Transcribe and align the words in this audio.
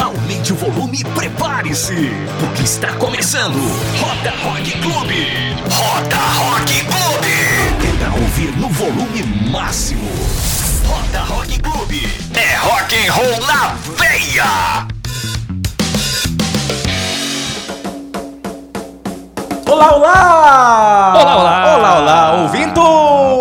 Aumente 0.00 0.52
o 0.52 0.56
volume 0.56 1.00
e 1.00 1.04
prepare-se, 1.04 2.10
porque 2.40 2.62
está 2.62 2.92
começando 2.94 3.58
Roda 4.00 4.32
Rock 4.42 4.70
Clube. 4.78 5.26
Roda 5.70 6.16
Rock 6.16 6.72
Clube. 6.84 7.98
Pra 7.98 8.08
ouvir 8.14 8.56
no 8.56 8.68
volume 8.70 9.22
máximo. 9.50 10.08
Roda 10.86 11.20
Rock 11.24 11.60
Clube. 11.60 12.00
É 12.34 12.56
rock 12.56 12.94
and 12.96 13.12
roll 13.12 13.46
na 13.46 13.74
veia. 13.98 14.88
Olá, 19.68 19.94
olá! 19.94 21.12
Olá, 21.14 21.36
olá! 21.36 21.49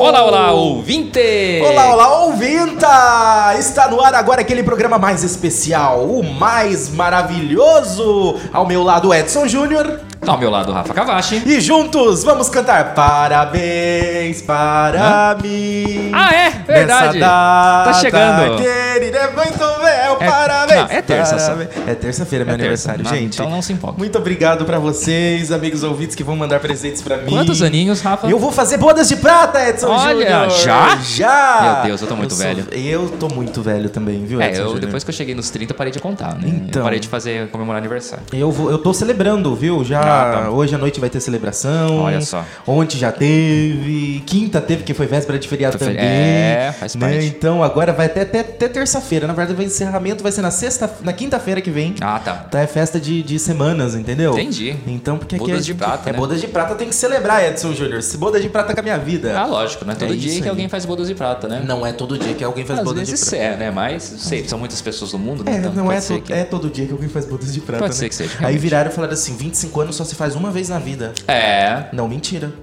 Olá, 0.09 0.23
olá, 0.23 0.51
ouvinte! 0.53 1.61
Olá, 1.63 1.93
olá, 1.93 2.23
ouvinta! 2.23 3.53
Está 3.59 3.87
no 3.87 4.01
ar 4.01 4.15
agora 4.15 4.41
aquele 4.41 4.63
programa 4.63 4.97
mais 4.97 5.23
especial, 5.23 6.03
o 6.03 6.23
mais 6.23 6.89
maravilhoso! 6.89 8.35
Ao 8.51 8.65
meu 8.65 8.81
lado, 8.81 9.13
Edson 9.13 9.47
Júnior. 9.47 10.01
Ao 10.27 10.37
meu 10.37 10.49
lado, 10.51 10.71
Rafa 10.71 10.93
Cavachi. 10.93 11.41
E 11.45 11.59
juntos 11.61 12.23
vamos 12.23 12.49
cantar 12.49 12.93
Parabéns 12.93 14.41
para 14.41 15.37
mim. 15.41 16.11
Ah, 16.13 16.33
é? 16.35 16.49
Verdade. 16.67 17.19
Data 17.19 17.91
Tá 17.91 17.93
chegando. 17.95 18.57
Querida, 18.61 19.17
é 19.17 19.31
muito 19.31 19.57
bem, 19.57 19.87
É- 20.19 20.29
parabéns. 20.29 20.79
não, 20.81 20.87
é 20.89 21.01
terça. 21.01 21.35
Parabéns. 21.37 21.69
É 21.87 21.95
terça-feira, 21.95 22.45
meu 22.45 22.53
É 22.53 22.57
terça. 22.57 22.91
aniversário, 22.91 23.03
Não, 23.05 23.11
gente. 23.11 23.33
então 23.35 23.49
não 23.49 23.61
se 23.61 23.73
empolgue. 23.73 23.97
Muito 23.97 24.17
obrigado 24.17 24.65
pra 24.65 24.77
vocês, 24.77 25.51
amigos 25.51 25.83
ouvintes 25.83 26.15
que 26.15 26.23
vão 26.23 26.35
mandar 26.35 26.59
presentes 26.59 27.01
pra 27.01 27.17
mim. 27.17 27.31
Quantos 27.31 27.61
aninhos, 27.63 28.01
Rafa? 28.01 28.27
Eu 28.27 28.37
vou 28.37 28.51
fazer 28.51 28.77
bodas 28.77 29.07
de 29.07 29.15
prata, 29.15 29.67
Edson 29.67 29.87
Olha, 29.87 30.11
Júnior. 30.11 30.49
já? 30.51 30.97
Já! 30.97 31.59
Meu 31.75 31.83
Deus, 31.87 32.01
eu 32.01 32.07
tô 32.07 32.15
muito 32.15 32.33
sou- 32.35 32.43
velho. 32.45 32.65
Eu 32.71 33.09
tô 33.09 33.29
muito 33.29 33.61
velho 33.61 33.89
também, 33.89 34.25
viu, 34.25 34.39
É, 34.41 34.49
Edson 34.49 34.61
eu, 34.61 34.65
Júnior? 34.65 34.81
depois 34.81 35.03
que 35.03 35.09
eu 35.09 35.15
cheguei 35.15 35.33
nos 35.33 35.49
30, 35.49 35.73
parei 35.73 35.91
de 35.93 35.99
contar, 35.99 36.35
né? 36.35 36.41
Então. 36.45 36.81
Eu 36.81 36.83
parei 36.83 36.99
de 36.99 37.07
fazer 37.07 37.47
comemorar 37.47 37.79
aniversário. 37.79 38.25
Eu, 38.33 38.51
vou, 38.51 38.69
eu 38.69 38.77
tô 38.77 38.93
celebrando, 38.93 39.55
viu? 39.55 39.83
Já 39.83 40.08
Ah, 40.09 40.41
tá. 40.43 40.49
hoje 40.49 40.75
à 40.75 40.77
noite 40.77 40.99
vai 40.99 41.09
ter 41.09 41.19
celebração. 41.19 41.99
Olha 42.03 42.21
só. 42.21 42.45
Ontem 42.67 42.97
já 42.97 43.11
teve. 43.11 44.23
Quinta 44.25 44.59
teve, 44.61 44.83
que 44.83 44.93
foi 44.93 45.05
véspera 45.07 45.37
de 45.39 45.47
feriado 45.47 45.77
Foi 45.77 45.87
também. 45.87 46.01
é, 46.03 46.73
faz 46.79 46.95
né? 46.95 47.01
parte. 47.11 47.25
Então 47.27 47.63
agora 47.63 47.93
vai 47.93 48.05
até, 48.07 48.21
até, 48.21 48.39
até 48.41 48.67
terça-feira. 48.67 49.27
Na 49.27 49.33
verdade, 49.33 49.59
o 49.59 49.63
encerramento 49.63 50.21
vai 50.23 50.31
ser 50.31 50.41
na 50.41 50.51
sexta, 50.51 50.89
na 51.01 51.13
quinta-feira 51.13 51.61
que 51.61 51.69
vem. 51.71 51.95
Ah, 52.01 52.19
tá. 52.19 52.33
Tá, 52.33 52.59
é 52.61 52.67
festa 52.67 52.99
de, 52.99 53.21
de 53.23 53.39
semanas, 53.39 53.95
entendeu? 53.95 54.33
Entendi. 54.33 54.75
Então, 54.87 55.17
porque 55.17 55.35
aqui 55.35 55.45
Bodas 55.45 55.61
a 55.61 55.65
de 55.65 55.73
prata, 55.73 56.09
É 56.09 56.13
né? 56.13 56.17
bodas 56.17 56.41
de 56.41 56.47
prata, 56.47 56.75
tem 56.75 56.87
que 56.89 56.95
celebrar, 56.95 57.43
Edson 57.43 57.73
Júnior. 57.73 58.01
Se 58.03 58.17
bodas 58.17 58.41
de 58.41 58.49
prata 58.49 58.73
com 58.73 58.79
a 58.79 58.83
minha 58.83 58.97
vida. 58.97 59.37
Ah, 59.37 59.45
lógico, 59.45 59.85
né? 59.85 59.95
Todo 59.97 60.13
É 60.13 60.15
dia 60.15 60.35
que 60.37 60.43
aí. 60.43 60.49
alguém 60.49 60.69
faz 60.69 60.85
bodas 60.85 61.07
de 61.07 61.15
prata, 61.15 61.47
né? 61.47 61.61
Não 61.65 61.85
é 61.85 61.91
todo 61.93 62.17
dia 62.17 62.33
que 62.33 62.43
alguém 62.43 62.65
faz 62.65 62.79
Às 62.79 62.85
bodas 62.85 63.07
de 63.07 63.15
prata. 63.17 63.35
é, 63.35 63.57
né? 63.57 63.71
Mas, 63.71 64.11
não 64.11 64.19
sei, 64.19 64.47
são 64.47 64.59
muitas 64.59 64.81
pessoas 64.81 65.13
no 65.13 65.19
mundo, 65.19 65.43
né? 65.43 65.53
É, 65.53 65.57
Então, 65.57 65.73
não 65.73 65.91
é, 65.91 65.99
to- 66.01 66.21
que- 66.21 66.33
é 66.33 66.43
todo 66.43 66.69
dia 66.69 66.85
que 66.85 66.91
alguém 66.91 67.09
faz 67.09 67.25
bodas 67.25 67.53
de 67.53 67.61
prata. 67.61 67.79
Pode 67.83 67.93
né? 67.93 67.99
ser 67.99 68.09
que 68.09 68.15
seja, 68.15 68.31
Aí 68.33 68.39
realmente. 68.39 68.59
viraram 68.61 68.89
e 68.91 68.93
falaram 68.93 69.13
assim: 69.13 69.35
25 69.35 69.81
anos 69.81 69.95
só 69.99 70.05
se 70.05 70.15
faz 70.15 70.33
uma 70.33 70.49
vez 70.49 70.69
na 70.69 70.79
vida. 70.79 71.13
É, 71.27 71.87
Não, 71.91 72.07
mentira. 72.07 72.53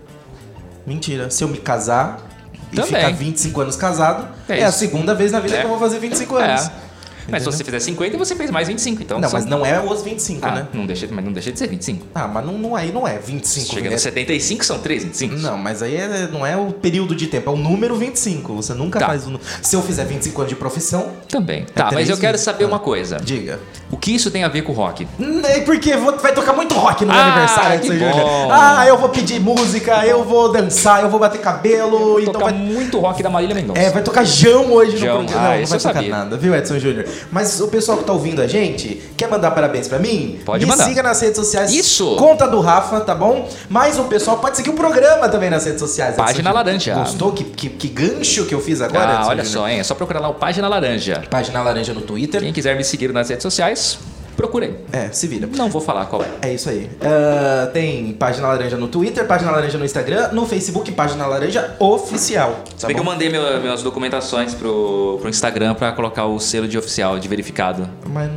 Mentira. 0.86 1.28
Se 1.30 1.44
eu 1.44 1.48
me 1.48 1.58
casar 1.58 2.26
e 2.72 2.76
Também. 2.76 2.94
ficar 2.94 3.12
25 3.12 3.60
anos 3.60 3.76
casado, 3.76 4.26
é, 4.48 4.60
É 4.60 4.64
a 4.64 4.72
segunda 4.72 5.14
vez 5.14 5.32
na 5.32 5.40
vida 5.40 5.54
É. 5.56 5.58
que 5.60 5.64
eu 5.66 5.70
vou 5.70 5.78
fazer 5.78 5.98
25 5.98 6.36
anos. 6.36 6.62
é. 6.68 6.86
Mas 7.28 7.42
se 7.42 7.46
você 7.46 7.64
fizer 7.64 7.80
50, 7.80 8.16
você 8.16 8.36
fez 8.36 8.52
mais 8.52 8.68
25, 8.68 9.02
então... 9.02 9.18
Não, 9.18 9.28
são- 9.28 9.40
mas 9.40 9.48
não 9.50 9.66
é 9.66 9.80
os 9.82 10.00
25, 10.00 10.46
Ah, 10.46 10.52
né? 10.52 10.68
não 10.72 10.86
deixa, 10.86 11.08
mas 11.10 11.24
não 11.24 11.32
deixa 11.32 11.50
de 11.50 11.58
ser 11.58 11.66
25. 11.66 12.06
Ah, 12.14 12.28
mas 12.28 12.46
não, 12.46 12.56
não, 12.56 12.76
aí 12.76 12.92
não 12.92 13.06
é 13.06 13.18
25. 13.18 13.74
Chega 13.74 13.88
é- 13.88 13.90
no 13.90 13.98
75, 13.98 14.64
são 14.64 14.78
3 14.78 15.02
25. 15.02 15.34
Não, 15.34 15.58
mas 15.58 15.82
aí 15.82 15.96
é- 15.96 16.28
não 16.30 16.46
é 16.46 16.56
o 16.56 16.70
período 16.70 17.16
de 17.16 17.26
tempo, 17.26 17.50
é 17.50 17.52
o 17.52 17.56
número 17.56 17.96
25. 17.96 18.54
Você 18.54 18.72
nunca 18.74 19.00
Tá. 19.00 19.06
faz 19.06 19.26
o. 19.26 19.40
Se 19.60 19.74
eu 19.74 19.82
fizer 19.82 20.04
25 20.04 20.40
anos 20.42 20.50
de 20.50 20.54
profissão, 20.56 21.14
Também. 21.28 21.64
Tá, 21.74 21.90
mas 21.92 22.08
eu 22.08 22.16
quero 22.16 22.38
saber 22.38 22.64
Ah. 22.64 22.68
uma 22.68 22.78
coisa. 22.78 23.18
diga. 23.22 23.58
O 23.90 23.96
que 23.96 24.12
isso 24.14 24.30
tem 24.32 24.42
a 24.42 24.48
ver 24.48 24.62
com 24.62 24.72
rock? 24.72 25.06
É 25.48 25.60
porque 25.60 25.96
vou- 25.96 26.16
vai 26.18 26.32
tocar 26.34 26.52
muito 26.52 26.74
rock 26.74 27.04
no 27.04 27.12
meu 27.12 27.20
Ah, 27.22 27.26
aniversário, 27.26 27.80
que 27.80 27.86
Edson 27.86 28.04
bom. 28.04 28.12
Júnior. 28.12 28.48
Ah, 28.50 28.84
eu 28.86 28.98
vou 28.98 29.08
pedir 29.10 29.40
música, 29.40 30.04
eu 30.04 30.24
vou 30.24 30.50
dançar, 30.50 31.02
eu 31.02 31.08
vou 31.08 31.20
bater 31.20 31.40
cabelo. 31.40 32.18
Então 32.20 32.32
Tocar 32.32 32.46
vai, 32.46 32.54
muito 32.54 32.98
rock 32.98 33.22
da 33.22 33.30
Marília 33.30 33.54
Mendonça. 33.54 33.80
É, 33.80 33.90
vai 33.90 34.02
tocar 34.02 34.24
Jão 34.24 34.72
hoje 34.72 34.96
Jão. 34.96 35.18
no 35.22 35.24
programa. 35.24 35.46
Ah, 35.48 35.52
não, 35.54 35.60
não 35.60 35.66
vai 35.68 35.78
tocar 35.78 35.94
sabia. 35.94 36.10
nada, 36.10 36.36
viu, 36.36 36.54
Edson 36.54 36.78
Júnior? 36.80 37.04
Mas 37.30 37.60
o 37.60 37.68
pessoal 37.68 37.98
que 37.98 38.04
tá 38.04 38.12
ouvindo 38.12 38.42
a 38.42 38.46
gente, 38.48 39.00
quer 39.16 39.28
mandar 39.30 39.52
parabéns 39.52 39.86
pra 39.86 40.00
mim? 40.00 40.40
Pode 40.44 40.64
Me 40.64 40.70
mandar. 40.70 40.84
siga 40.84 41.02
nas 41.02 41.20
redes 41.20 41.36
sociais. 41.36 41.72
Isso. 41.72 42.16
Conta 42.16 42.48
do 42.48 42.60
Rafa, 42.60 43.00
tá 43.00 43.14
bom? 43.14 43.48
Mas 43.68 43.98
o 44.00 44.04
pessoal 44.04 44.38
pode 44.38 44.56
seguir 44.56 44.70
o 44.70 44.74
programa 44.74 45.28
também 45.28 45.48
nas 45.48 45.64
redes 45.64 45.80
sociais. 45.80 46.14
Edson 46.14 46.24
Página 46.24 46.50
Júnior. 46.50 46.54
Laranja. 46.66 46.94
Gostou? 46.94 47.32
Que, 47.32 47.44
que, 47.44 47.68
que 47.68 47.88
gancho 47.88 48.44
que 48.46 48.54
eu 48.54 48.60
fiz 48.60 48.80
agora, 48.80 49.06
Ah, 49.10 49.14
Edson 49.20 49.30
olha 49.30 49.44
Júnior? 49.44 49.62
só, 49.62 49.68
hein? 49.68 49.78
É 49.78 49.84
só 49.84 49.94
procurar 49.94 50.18
lá 50.20 50.28
o 50.28 50.34
Página 50.34 50.66
Laranja. 50.66 51.15
Página 51.30 51.62
Laranja 51.62 51.92
no 51.94 52.00
Twitter. 52.02 52.40
Quem 52.40 52.52
quiser 52.52 52.76
me 52.76 52.84
seguir 52.84 53.12
nas 53.12 53.28
redes 53.28 53.42
sociais, 53.42 53.98
procurei. 54.36 54.76
É, 54.92 55.08
se 55.10 55.26
vira. 55.26 55.46
Não 55.46 55.68
vou 55.70 55.80
falar 55.80 56.06
qual 56.06 56.22
é. 56.22 56.26
É 56.48 56.52
isso 56.54 56.68
aí. 56.68 56.90
Ah, 57.00 57.68
tem 57.72 58.12
Página 58.12 58.48
Laranja 58.48 58.76
no 58.76 58.88
Twitter, 58.88 59.24
Página 59.26 59.50
Laranja 59.50 59.78
no 59.78 59.84
Instagram, 59.84 60.28
no 60.32 60.44
Facebook, 60.46 60.90
Página 60.92 61.26
Laranja 61.26 61.74
Oficial. 61.78 62.60
Tá 62.78 62.86
bem 62.86 62.94
que 62.96 63.00
eu 63.00 63.04
mandei 63.04 63.28
meu- 63.30 63.60
minhas 63.60 63.82
documentações 63.82 64.54
pro, 64.54 65.18
pro 65.20 65.28
Instagram 65.30 65.74
pra 65.74 65.92
colocar 65.92 66.26
o 66.26 66.38
selo 66.38 66.68
de 66.68 66.76
oficial, 66.78 67.18
de 67.18 67.26
verificado. 67.28 67.88
Mas 68.06 68.30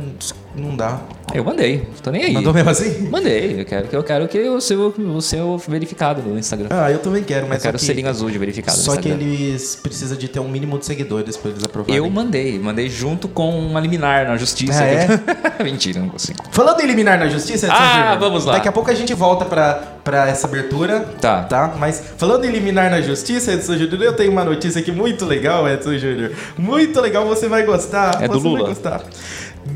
não 0.54 0.76
dá. 0.76 1.00
Eu 1.32 1.44
mandei, 1.44 1.86
tô 2.02 2.10
nem 2.10 2.24
aí. 2.24 2.32
Mandou 2.32 2.52
mesmo 2.52 2.70
assim? 2.70 3.08
Mandei, 3.08 3.60
eu 3.60 3.64
quero 3.64 3.88
que 3.88 3.96
eu 3.96 4.02
quero 4.02 4.26
que 4.26 4.38
o 4.48 4.60
seu, 4.60 4.88
o 4.88 5.22
seu 5.22 5.56
verificado 5.58 6.20
no 6.22 6.36
Instagram. 6.36 6.68
Ah, 6.70 6.90
eu 6.90 6.98
também 6.98 7.22
quero, 7.22 7.46
mas 7.46 7.58
eu 7.58 7.62
quero 7.62 7.76
o 7.76 7.80
que... 7.80 7.86
selinho 7.86 8.08
azul 8.08 8.30
de 8.30 8.38
verificado 8.38 8.76
Só 8.76 8.96
que 8.96 9.08
eles 9.08 9.76
precisam 9.76 10.18
de 10.18 10.26
ter 10.26 10.40
um 10.40 10.48
mínimo 10.48 10.76
de 10.78 10.86
seguidores 10.86 11.36
pra 11.36 11.52
eles 11.52 11.62
aprovarem. 11.62 11.96
Eu 11.96 12.10
mandei, 12.10 12.58
mandei 12.58 12.88
junto 12.88 13.28
com 13.28 13.56
uma 13.60 13.78
liminar 13.78 14.26
na 14.26 14.36
justiça. 14.36 14.82
Ah, 14.82 14.86
é? 14.86 15.08
Mentira, 15.62 16.00
não 16.00 16.08
consigo. 16.08 16.40
Falando 16.50 16.80
em 16.80 16.84
eliminar 16.84 17.18
na 17.18 17.28
justiça, 17.28 17.66
Edson 17.66 17.78
Ah, 17.78 18.16
vamos 18.18 18.44
lá. 18.44 18.54
Daqui 18.54 18.68
a 18.68 18.72
pouco 18.72 18.90
a 18.90 18.94
gente 18.94 19.14
volta 19.14 19.44
pra, 19.44 19.74
pra 20.02 20.28
essa 20.28 20.48
abertura. 20.48 21.00
Tá. 21.20 21.44
Tá? 21.44 21.74
Mas 21.78 22.02
falando 22.16 22.44
em 22.44 22.48
eliminar 22.48 22.90
na 22.90 23.00
justiça, 23.00 23.52
Edson 23.52 23.76
Júnior, 23.76 24.02
eu 24.02 24.16
tenho 24.16 24.32
uma 24.32 24.44
notícia 24.44 24.80
aqui 24.80 24.90
muito 24.90 25.24
legal, 25.24 25.68
Edson 25.68 25.96
Júnior. 25.96 26.32
Muito 26.58 27.00
legal, 27.00 27.24
você 27.24 27.46
vai 27.46 27.62
gostar. 27.64 28.20
É 28.20 28.26
do 28.26 28.34
você 28.34 28.48
Lula. 28.48 28.58
vai 28.60 28.68
gostar. 28.70 29.04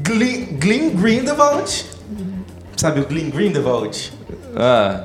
Glenn, 0.04 0.59
Glenn 0.59 0.91
Grindelwald. 0.91 1.87
Sabe 2.76 3.00
o 3.00 3.06
Glenn 3.06 3.31
Grindelwald? 3.31 4.12
Ah, 4.56 5.04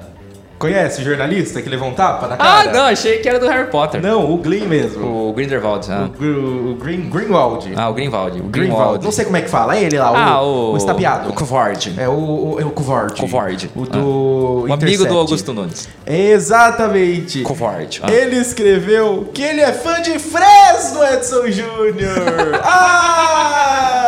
Conhece 0.60 1.00
o 1.02 1.06
jornalista 1.06 1.62
que 1.62 1.70
levou 1.70 1.88
um 1.88 1.94
tapa 1.94 2.28
na 2.28 2.34
ah 2.36 2.38
cara? 2.38 2.74
não, 2.74 2.82
achei 2.88 3.20
que 3.20 3.30
era 3.30 3.40
do 3.40 3.48
Harry 3.48 3.70
Potter. 3.72 4.02
Não, 4.02 4.30
o 4.30 4.36
Glenn 4.40 4.66
mesmo. 4.68 5.30
O 5.30 5.32
Grindelwald. 5.32 5.88
Ah, 5.90 6.04
O, 6.04 6.10
Gr- 6.10 6.72
o 6.72 6.76
Green, 6.76 7.10
Greenwald. 7.10 7.72
ah 7.78 7.88
o 7.90 7.94
Greenwald. 7.94 8.42
O 8.42 8.44
Greenwald. 8.44 9.02
Não 9.06 9.10
sei 9.14 9.24
como 9.24 9.38
é 9.38 9.42
que 9.42 9.50
fala. 9.50 9.78
É 9.78 9.84
ele 9.84 9.98
lá, 9.98 10.12
o, 10.12 10.16
ah, 10.18 10.42
o, 10.42 10.74
o. 10.74 10.78
estapeado. 10.78 11.30
O 11.30 11.34
covarde. 11.34 11.94
É 11.98 12.10
o, 12.10 12.12
o, 12.12 12.58
é 12.60 12.66
o 12.66 12.72
covarde. 12.72 13.22
Covarde. 13.22 13.72
O 13.74 13.84
Ah. 13.84 13.86
do. 13.86 14.66
O 14.68 14.74
amigo 14.74 15.06
do 15.06 15.18
Augusto 15.18 15.54
Nunes. 15.54 15.88
Exatamente. 16.06 17.42
Covarde. 17.44 18.02
Ah. 18.04 18.12
Ele 18.12 18.36
escreveu 18.36 19.30
que 19.34 19.42
ele 19.42 19.62
é 19.62 19.72
fã 19.72 20.02
de 20.02 20.20
Fresno, 20.20 21.02
Edson 21.06 21.48
Júnior. 21.50 22.60
ah! 22.62 23.99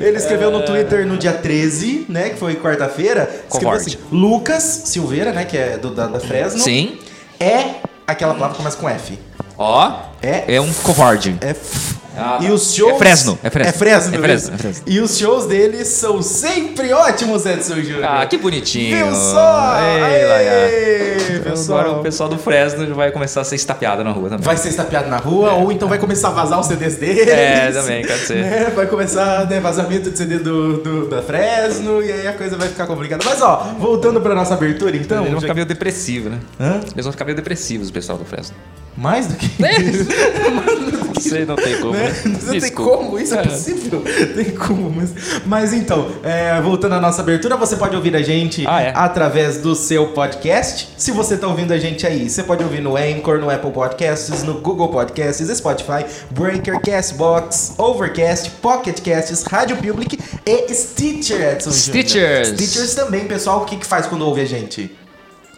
Ele 0.00 0.16
escreveu 0.16 0.50
no 0.50 0.64
Twitter 0.64 1.06
no 1.06 1.16
dia 1.16 1.32
13, 1.32 2.06
né? 2.08 2.30
Que 2.30 2.36
foi 2.36 2.56
quarta-feira. 2.56 3.28
Escreveu 3.48 3.70
assim: 3.70 3.96
Lucas 4.10 4.62
Silveira, 4.84 5.32
né? 5.32 5.44
Que 5.44 5.56
é 5.56 5.78
do, 5.78 5.90
da, 5.90 6.06
da 6.06 6.20
Fresno. 6.20 6.60
Sim. 6.60 6.98
É 7.38 7.76
aquela 8.06 8.34
palavra 8.34 8.52
que 8.52 8.58
começa 8.58 8.76
com 8.76 8.88
F. 8.88 9.18
Ó. 9.56 10.00
É 10.22 10.56
É 10.56 10.60
um 10.60 10.72
covarde. 10.72 11.36
É 11.40 11.50
f... 11.50 11.93
Ah, 12.16 12.38
tá. 12.38 12.44
E 12.44 12.50
os 12.50 12.74
shows. 12.74 12.92
É 12.94 12.98
Fresno, 12.98 13.38
é 13.42 13.50
Fresno. 13.50 13.68
É 13.70 13.72
Fresno, 13.72 14.14
É 14.14 14.18
Fresno, 14.18 14.50
mesmo. 14.50 14.54
é 14.54 14.58
Fresno. 14.58 14.82
E 14.86 15.00
os 15.00 15.18
shows 15.18 15.46
deles 15.46 15.88
são 15.88 16.22
sempre 16.22 16.92
ótimos, 16.92 17.44
Edson 17.46 17.76
Júnior. 17.76 18.04
Ah, 18.04 18.26
que 18.26 18.36
bonitinho. 18.38 18.96
Viu 18.96 19.14
só? 19.14 19.76
Ei, 19.80 20.24
Laia. 20.24 21.40
pessoal. 21.42 21.80
Agora 21.80 21.98
o 21.98 22.02
pessoal 22.02 22.28
do 22.28 22.38
Fresno 22.38 22.94
vai 22.94 23.10
começar 23.10 23.40
a 23.40 23.44
ser 23.44 23.56
estapeado 23.56 24.02
na 24.04 24.10
rua 24.10 24.28
também. 24.30 24.44
Vai 24.44 24.56
ser 24.56 24.68
estapeado 24.68 25.08
na 25.10 25.16
rua, 25.18 25.52
ou 25.54 25.70
então 25.72 25.88
vai 25.88 25.98
começar 25.98 26.28
a 26.28 26.32
vazar 26.32 26.60
os 26.60 26.66
CDs 26.66 26.96
deles. 26.96 27.28
É, 27.28 27.70
também, 27.72 28.06
pode 28.06 28.20
ser. 28.20 28.36
Né? 28.36 28.72
Vai 28.74 28.86
começar 28.86 29.46
né, 29.48 29.60
vazamento 29.60 30.10
de 30.10 30.16
CD 30.18 30.38
do, 30.38 30.78
do- 30.78 31.08
da 31.08 31.22
Fresno, 31.22 32.02
e 32.02 32.10
aí 32.12 32.26
a 32.26 32.32
coisa 32.32 32.56
vai 32.56 32.68
ficar 32.68 32.86
complicada. 32.86 33.24
Mas 33.24 33.40
ó, 33.42 33.74
voltando 33.78 34.20
pra 34.20 34.34
nossa 34.34 34.54
abertura 34.54 34.96
então. 34.96 35.18
Eles 35.20 35.32
vão 35.32 35.40
ficar 35.40 35.54
meio 35.54 35.66
depressivos, 35.66 36.30
né? 36.32 36.38
Hã? 36.60 36.80
Eles 36.92 37.04
vão 37.04 37.12
ficar 37.12 37.24
meio 37.24 37.36
depressivos, 37.36 37.88
o 37.88 37.92
pessoal 37.92 38.16
do 38.18 38.24
Fresno. 38.24 38.54
Mais 38.96 39.26
do 39.26 39.34
que 39.34 39.50
Não 41.14 41.22
sei, 41.22 41.44
não 41.46 41.56
tem 41.56 41.80
como. 41.80 41.92
né? 41.92 42.14
Não 42.24 42.60
tem 42.60 42.72
como, 42.72 43.18
isso 43.18 43.34
é 43.34 43.42
possível. 43.42 44.02
Tem 44.34 44.50
como, 44.50 44.90
mas, 44.90 45.12
mas 45.46 45.72
então, 45.72 46.08
é, 46.22 46.60
voltando 46.60 46.94
à 46.94 47.00
nossa 47.00 47.22
abertura, 47.22 47.56
você 47.56 47.76
pode 47.76 47.94
ouvir 47.94 48.14
a 48.16 48.22
gente 48.22 48.64
Ah, 48.66 48.82
é? 48.82 48.92
através 48.94 49.58
do 49.58 49.74
seu 49.74 50.08
podcast. 50.08 50.88
Se 50.96 51.12
você 51.12 51.36
tá 51.36 51.46
ouvindo 51.46 51.72
a 51.72 51.78
gente 51.78 52.06
aí, 52.06 52.28
você 52.28 52.42
pode 52.42 52.62
ouvir 52.64 52.80
no 52.80 52.96
Anchor, 52.96 53.38
no 53.38 53.50
Apple 53.50 53.70
Podcasts, 53.70 54.42
no 54.42 54.54
Google 54.54 54.88
Podcasts, 54.88 55.48
Spotify, 55.56 56.04
Breaker, 56.30 56.80
Castbox, 56.80 57.74
Overcast, 57.78 58.50
Pocket 58.62 59.00
Casts, 59.00 59.42
Rádio 59.44 59.76
Public 59.76 60.18
e 60.46 60.74
Stitcher, 60.74 61.40
Edson. 61.52 61.70
Stitchers. 61.70 62.48
Stitchers 62.48 62.94
também, 62.94 63.24
pessoal. 63.26 63.62
O 63.62 63.64
que, 63.64 63.76
que 63.76 63.86
faz 63.86 64.06
quando 64.06 64.22
ouve 64.26 64.40
a 64.40 64.46
gente? 64.46 64.90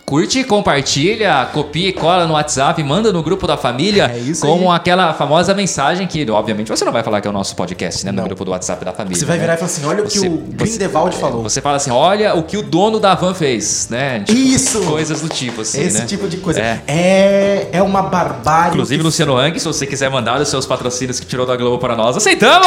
Curte, 0.09 0.45
compartilha, 0.45 1.49
copia 1.53 1.89
e 1.89 1.93
cola 1.93 2.29
no 2.29 2.35
WhatsApp, 2.35 2.81
manda 2.85 3.13
no 3.13 3.25
grupo 3.25 3.45
da 3.45 3.57
família. 3.57 4.09
É 4.15 4.17
isso 4.17 4.47
como 4.47 4.71
aí. 4.71 4.77
aquela 4.77 5.13
famosa 5.13 5.53
mensagem 5.53 6.07
que, 6.07 6.31
obviamente, 6.31 6.69
você 6.69 6.85
não 6.85 6.93
vai 6.93 7.03
falar 7.03 7.21
que 7.21 7.27
é 7.27 7.31
o 7.31 7.33
nosso 7.33 7.57
podcast, 7.57 8.07
né? 8.07 8.13
No 8.13 8.19
Não. 8.19 8.25
grupo 8.29 8.45
do 8.45 8.53
WhatsApp 8.53 8.85
da 8.85 8.93
família. 8.93 9.19
Você 9.19 9.25
vai 9.25 9.35
né? 9.37 9.41
virar 9.43 9.55
e 9.55 9.57
falar 9.57 9.67
assim: 9.67 9.85
olha 9.85 10.05
o 10.05 10.07
que 10.07 10.17
Você- 10.21 10.29
o 10.29 10.37
Grindelwald 10.37 11.13
você- 11.13 11.21
falou. 11.21 11.43
Você 11.43 11.61
fala 11.61 11.77
assim: 11.79 11.91
olha 11.91 12.37
o 12.37 12.45
que 12.45 12.57
o 12.57 12.63
dono 12.63 13.01
da 13.01 13.17
van 13.17 13.35
fez, 13.35 13.89
né? 13.91 14.21
Tipo, 14.21 14.39
Isso! 14.39 14.81
Coisas 14.83 15.21
do 15.23 15.29
tipo, 15.29 15.63
assim. 15.63 15.81
Esse 15.83 15.99
né? 15.99 16.07
tipo 16.07 16.29
de 16.29 16.37
coisa. 16.37 16.61
É. 16.61 16.81
É, 16.87 17.69
é 17.73 17.83
uma 17.83 18.03
barbárie. 18.03 18.75
Inclusive, 18.75 18.99
que- 19.01 19.05
Luciano 19.07 19.37
Hang, 19.37 19.59
se 19.59 19.67
você 19.67 19.85
quiser 19.89 20.09
mandar 20.09 20.41
os 20.41 20.49
seus 20.49 20.65
patrocínios 20.67 21.19
que 21.19 21.27
tirou 21.27 21.45
da 21.45 21.57
Globo 21.57 21.79
para 21.79 21.97
nós, 21.97 22.17
aceitamos! 22.17 22.65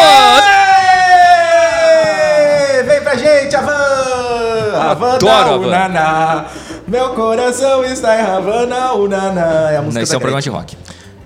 Ê! 1.69 2.83
Vem 2.83 3.01
pra 3.01 3.15
gente, 3.15 3.55
Havana! 3.55 3.79
Havana, 4.91 5.13
Adoro 5.15 5.53
Havana. 5.53 5.67
Unaná. 5.67 6.45
Meu 6.89 7.13
coração 7.13 7.85
está 7.85 8.19
em 8.19 8.21
Havana, 8.21 8.93
Unaná. 8.93 9.69
É 9.71 9.77
a 9.77 9.81
música 9.83 10.01
Esse 10.01 10.11
da 10.11 10.15
é 10.15 10.17
um 10.17 10.21
programa 10.21 10.41
de 10.41 10.49
rock. 10.49 10.75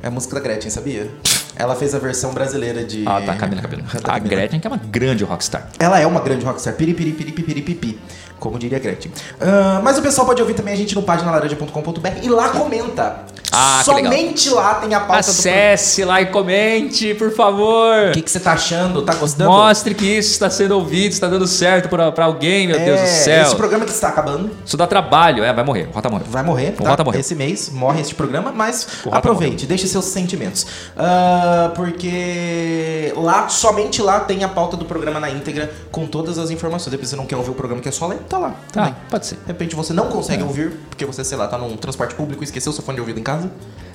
É 0.01 0.07
a 0.07 0.11
música 0.11 0.35
da 0.35 0.41
Gretchen, 0.41 0.69
sabia? 0.69 1.09
Ela 1.55 1.73
fez 1.73 1.95
a 1.95 1.99
versão 1.99 2.33
brasileira 2.33 2.83
de... 2.83 3.05
Ah, 3.07 3.21
tá, 3.25 3.33
Camila 3.37 3.61
Cabelo. 3.61 3.83
A. 4.03 4.19
Gretchen, 4.19 4.59
que 4.59 4.67
é 4.67 4.69
uma 4.69 4.75
grande 4.75 5.23
rockstar. 5.23 5.69
Ela 5.79 6.01
é 6.01 6.05
uma 6.05 6.19
grande 6.19 6.43
rockstar. 6.43 6.73
Piripiri, 6.73 7.13
piripiri, 7.13 7.43
piripiri, 7.43 7.99
como 8.43 8.59
diria 8.59 8.77
Gretchen. 8.77 9.09
Ah, 9.39 9.79
mas 9.81 9.97
o 9.97 10.01
pessoal 10.01 10.27
pode 10.27 10.41
ouvir 10.41 10.53
também 10.53 10.73
a 10.73 10.77
gente 10.77 10.93
no 10.93 11.01
paginalaranja.com.br 11.01 12.07
e 12.21 12.27
lá 12.27 12.49
comenta. 12.49 13.23
Ah. 13.55 13.81
Somente 13.85 14.49
lá 14.49 14.75
tem 14.75 14.93
a 14.95 14.99
pauta 14.99 15.21
do 15.23 15.29
Acesse 15.29 16.03
lá 16.03 16.19
e 16.21 16.25
comente, 16.25 17.13
por 17.13 17.31
favor. 17.31 18.09
O 18.09 18.11
que, 18.11 18.21
que 18.23 18.31
você 18.31 18.39
tá 18.39 18.53
achando? 18.53 19.03
Tá 19.03 19.13
gostando? 19.13 19.49
Mostre 19.49 19.93
que 19.93 20.05
isso 20.05 20.31
está 20.31 20.49
sendo 20.49 20.71
ouvido, 20.71 21.11
está 21.11 21.27
dando 21.27 21.45
certo 21.45 21.87
pra, 21.87 22.11
pra 22.11 22.25
alguém, 22.25 22.67
meu 22.67 22.79
Deus 22.79 22.99
do 22.99 23.05
É, 23.05 23.09
céu. 23.09 23.43
Esse 23.43 23.55
programa 23.55 23.85
que 23.85 23.91
está 23.91 24.07
acabando 24.09 24.49
Isso 24.65 24.75
dá 24.75 24.87
trabalho, 24.87 25.43
é, 25.43 25.53
vai 25.53 25.63
morrer. 25.63 25.87
O 25.91 25.95
Rota 25.95 26.09
morreu. 26.09 26.25
vai 26.29 26.43
morrer. 26.43 26.73
O 26.79 26.83
tá? 26.83 26.89
Rota 26.89 27.03
morreu. 27.03 27.19
Esse 27.19 27.35
mês 27.35 27.69
morre 27.69 28.01
este 28.01 28.15
programa, 28.15 28.51
mas 28.51 28.87
aproveite, 29.11 29.67
deixe 29.67 29.87
seus 29.87 30.05
sentimentos. 30.05 30.65
Ah, 30.97 31.71
porque 31.75 33.13
lá, 33.15 33.47
somente 33.49 34.01
lá 34.01 34.19
tem 34.21 34.43
a 34.43 34.49
pauta 34.49 34.75
do 34.75 34.85
programa 34.85 35.19
na 35.19 35.29
íntegra 35.29 35.71
com 35.91 36.07
todas 36.07 36.39
as 36.39 36.49
informações. 36.49 36.89
Depois 36.91 37.09
você 37.09 37.15
não 37.15 37.27
quer 37.27 37.35
ouvir 37.35 37.51
o 37.51 37.55
programa 37.55 37.81
que 37.81 37.89
é 37.89 37.91
só 37.91 38.07
ler, 38.07 38.17
tá 38.33 38.39
lá. 38.39 38.49
Tá, 38.71 38.85
também. 38.85 38.95
pode 39.09 39.25
ser. 39.27 39.35
De 39.35 39.47
repente 39.47 39.75
você 39.75 39.93
não 39.93 40.07
consegue 40.09 40.41
ouvir, 40.43 40.71
porque 40.89 41.05
você, 41.05 41.23
sei 41.23 41.37
lá, 41.37 41.47
tá 41.47 41.57
num 41.57 41.75
transporte 41.77 42.15
público 42.15 42.43
e 42.43 42.45
esqueceu 42.45 42.71
seu 42.73 42.83
fone 42.83 42.95
de 42.95 43.01
ouvido 43.01 43.19
em 43.19 43.23
casa. 43.23 43.51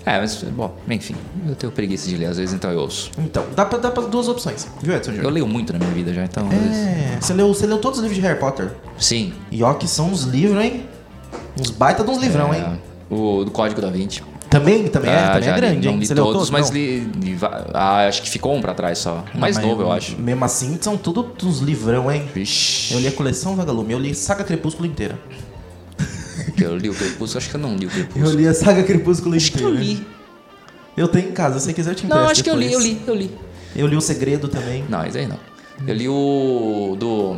É, 0.06 0.18
mas, 0.20 0.42
bom, 0.42 0.74
enfim, 0.88 1.14
eu 1.46 1.54
tenho 1.54 1.72
preguiça 1.72 2.08
de 2.08 2.16
ler, 2.16 2.26
às 2.26 2.38
vezes, 2.38 2.54
então 2.54 2.70
eu 2.70 2.80
ouço. 2.80 3.10
Então, 3.18 3.44
dá 3.54 3.64
pra, 3.66 3.78
dá 3.78 3.90
pra 3.90 4.02
duas 4.04 4.26
opções. 4.28 4.66
Viu, 4.80 4.94
Edson 4.94 5.10
Eu 5.12 5.28
leio 5.28 5.46
muito 5.46 5.72
na 5.72 5.78
minha 5.78 5.90
vida 5.90 6.14
já, 6.14 6.24
então. 6.24 6.46
às 6.46 6.54
vezes- 6.54 6.76
É, 6.76 7.18
você 7.20 7.34
leu, 7.34 7.48
você 7.52 7.66
leu 7.66 7.78
todos 7.78 7.98
os 7.98 8.02
livros 8.04 8.18
de 8.20 8.26
Harry 8.26 8.38
Potter. 8.38 8.70
Sim. 8.98 9.34
E 9.50 9.62
ó 9.62 9.74
que 9.74 9.86
são 9.88 10.08
uns 10.10 10.22
livros, 10.22 10.62
hein? 10.62 10.86
Uns 11.60 11.70
baita 11.70 12.02
de 12.04 12.10
uns 12.10 12.18
livrão, 12.18 12.54
hein? 12.54 12.62
É, 13.10 13.14
o 13.14 13.44
do 13.44 13.50
Código 13.50 13.80
da 13.82 13.90
Vinci. 13.90 14.22
Também, 14.50 14.88
também 14.88 15.10
é, 15.10 15.14
Ah, 15.18 15.26
também 15.28 15.42
já 15.42 15.50
é 15.50 15.54
li, 15.54 15.60
grande, 15.60 15.86
não 15.86 15.92
hein? 15.94 16.00
li 16.00 16.06
Você 16.06 16.14
leu 16.14 16.24
todos, 16.24 16.48
todos? 16.48 16.50
mas 16.50 16.68
Não. 16.70 16.76
li, 16.76 17.00
li 17.22 17.34
va- 17.34 17.66
Ah, 17.74 18.06
acho 18.08 18.22
que 18.22 18.30
ficou 18.30 18.54
um 18.56 18.60
pra 18.62 18.72
trás 18.74 18.98
só. 18.98 19.24
Mais 19.34 19.56
Mas 19.56 19.66
novo, 19.66 19.82
eu 19.82 19.92
acho. 19.92 20.18
Mesmo 20.18 20.44
assim, 20.44 20.78
são 20.80 20.96
tudo 20.96 21.32
uns 21.44 21.58
livrão, 21.60 22.10
hein? 22.10 22.26
Vixe. 22.34 22.94
Eu 22.94 23.00
li 23.00 23.08
a 23.08 23.12
coleção 23.12 23.54
Vagalume, 23.56 23.92
eu 23.92 23.98
li 23.98 24.14
Saga 24.14 24.44
Crepúsculo 24.44 24.86
inteira. 24.86 25.18
Eu 26.56 26.76
li 26.76 26.88
o 26.88 26.94
Crepúsculo, 26.94 27.38
acho 27.38 27.50
que 27.50 27.54
eu 27.56 27.60
não 27.60 27.76
li 27.76 27.86
o 27.86 27.88
Crepúsculo. 27.90 28.26
Eu 28.26 28.34
li 28.36 28.48
a 28.48 28.54
Saga 28.54 28.82
Crepúsculo 28.82 29.36
Acho 29.36 29.52
que 29.52 29.58
inteira. 29.58 29.74
eu 29.76 29.80
li. 29.80 30.06
Eu 30.96 31.06
tenho 31.08 31.28
em 31.28 31.32
casa, 31.32 31.60
se 31.60 31.66
você 31.66 31.72
quiser 31.74 31.90
eu 31.90 31.94
te 31.94 32.04
empresto 32.06 32.24
Não, 32.24 32.30
acho 32.30 32.42
que 32.42 32.50
eu 32.50 32.56
li, 32.56 32.72
eu 32.72 32.80
depois. 32.80 32.84
li, 32.86 33.02
eu 33.06 33.14
li. 33.14 33.30
Eu 33.76 33.86
li 33.86 33.96
O 33.96 34.00
Segredo 34.00 34.48
também. 34.48 34.84
Não, 34.88 35.06
isso 35.06 35.18
aí 35.18 35.26
não. 35.28 35.38
Eu 35.86 35.94
li 35.94 36.08
o. 36.08 36.96
do. 36.98 37.36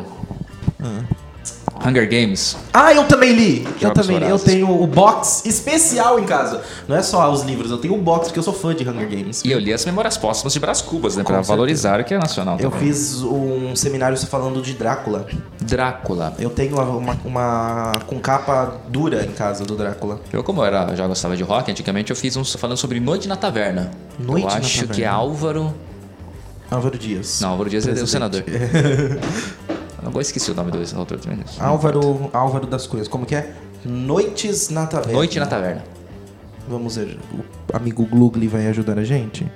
Hunger 1.84 2.08
Games. 2.08 2.56
Ah, 2.74 2.92
eu 2.92 3.04
também 3.04 3.32
li! 3.32 3.64
eu 3.64 3.88
Jogos 3.88 4.06
também 4.06 4.18
li. 4.22 4.28
Eu 4.28 4.38
tenho 4.38 4.82
o 4.82 4.86
box 4.86 5.42
especial 5.46 6.20
em 6.20 6.24
casa. 6.24 6.60
Não 6.86 6.94
é 6.96 7.02
só 7.02 7.30
os 7.32 7.42
livros, 7.42 7.70
eu 7.70 7.78
tenho 7.78 7.94
o 7.94 7.98
box 7.98 8.26
porque 8.28 8.38
eu 8.38 8.42
sou 8.42 8.52
fã 8.52 8.74
de 8.74 8.86
Hunger 8.88 9.08
Games. 9.08 9.42
E 9.44 9.50
eu 9.50 9.58
li 9.58 9.72
as 9.72 9.84
memórias 9.86 10.16
póstumas 10.16 10.52
de 10.52 10.60
Brás 10.60 10.82
Cubas, 10.82 11.16
né? 11.16 11.22
Com 11.22 11.28
Pra 11.28 11.36
certeza. 11.36 11.52
valorizar 11.52 12.00
o 12.00 12.04
que 12.04 12.12
é 12.14 12.18
nacional 12.18 12.58
Eu 12.60 12.70
também. 12.70 12.86
fiz 12.88 13.22
um 13.22 13.74
seminário 13.74 14.16
falando 14.18 14.60
de 14.60 14.74
Drácula. 14.74 15.26
Drácula. 15.60 16.34
Eu 16.38 16.50
tenho 16.50 16.74
uma, 16.74 16.84
uma, 16.84 17.16
uma 17.24 17.92
com 18.06 18.18
capa 18.20 18.76
dura 18.88 19.24
em 19.24 19.32
casa 19.32 19.64
do 19.64 19.74
Drácula. 19.74 20.20
Eu, 20.32 20.42
como 20.44 20.60
eu 20.60 20.64
era, 20.66 20.94
já 20.94 21.06
gostava 21.06 21.36
de 21.36 21.42
rock, 21.42 21.70
antigamente 21.70 22.10
eu 22.10 22.16
fiz 22.16 22.36
um 22.36 22.44
falando 22.44 22.76
sobre 22.76 23.00
Noite 23.00 23.26
na 23.26 23.36
Taverna. 23.36 23.90
Noite 24.18 24.44
eu 24.44 24.50
na 24.50 24.56
acho 24.58 24.74
Taverna. 24.80 24.94
que 24.94 25.02
é 25.02 25.06
Álvaro. 25.06 25.74
Álvaro 26.70 26.98
Dias. 26.98 27.40
Não, 27.40 27.50
Álvaro 27.50 27.70
Dias 27.70 27.86
é 27.86 27.90
o 27.90 27.94
Presidente. 27.94 28.10
senador. 28.12 28.44
Agora 30.04 30.22
esqueci 30.22 30.50
o 30.50 30.54
nome 30.54 30.70
do 30.70 30.78
autor 30.98 31.18
também. 31.18 31.38
Álvaro, 31.58 32.30
Álvaro 32.32 32.66
das 32.66 32.86
Cunhas, 32.86 33.08
como 33.08 33.26
que 33.26 33.34
é? 33.34 33.54
Noites 33.84 34.68
na 34.70 34.86
Taverna. 34.86 35.12
Noite 35.12 35.38
na 35.38 35.46
Taverna. 35.46 35.84
Vamos 36.68 36.96
ver, 36.96 37.18
o 37.32 37.76
amigo 37.76 38.06
Glugli 38.06 38.46
vai 38.46 38.66
ajudar 38.68 38.98
a 38.98 39.04
gente? 39.04 39.50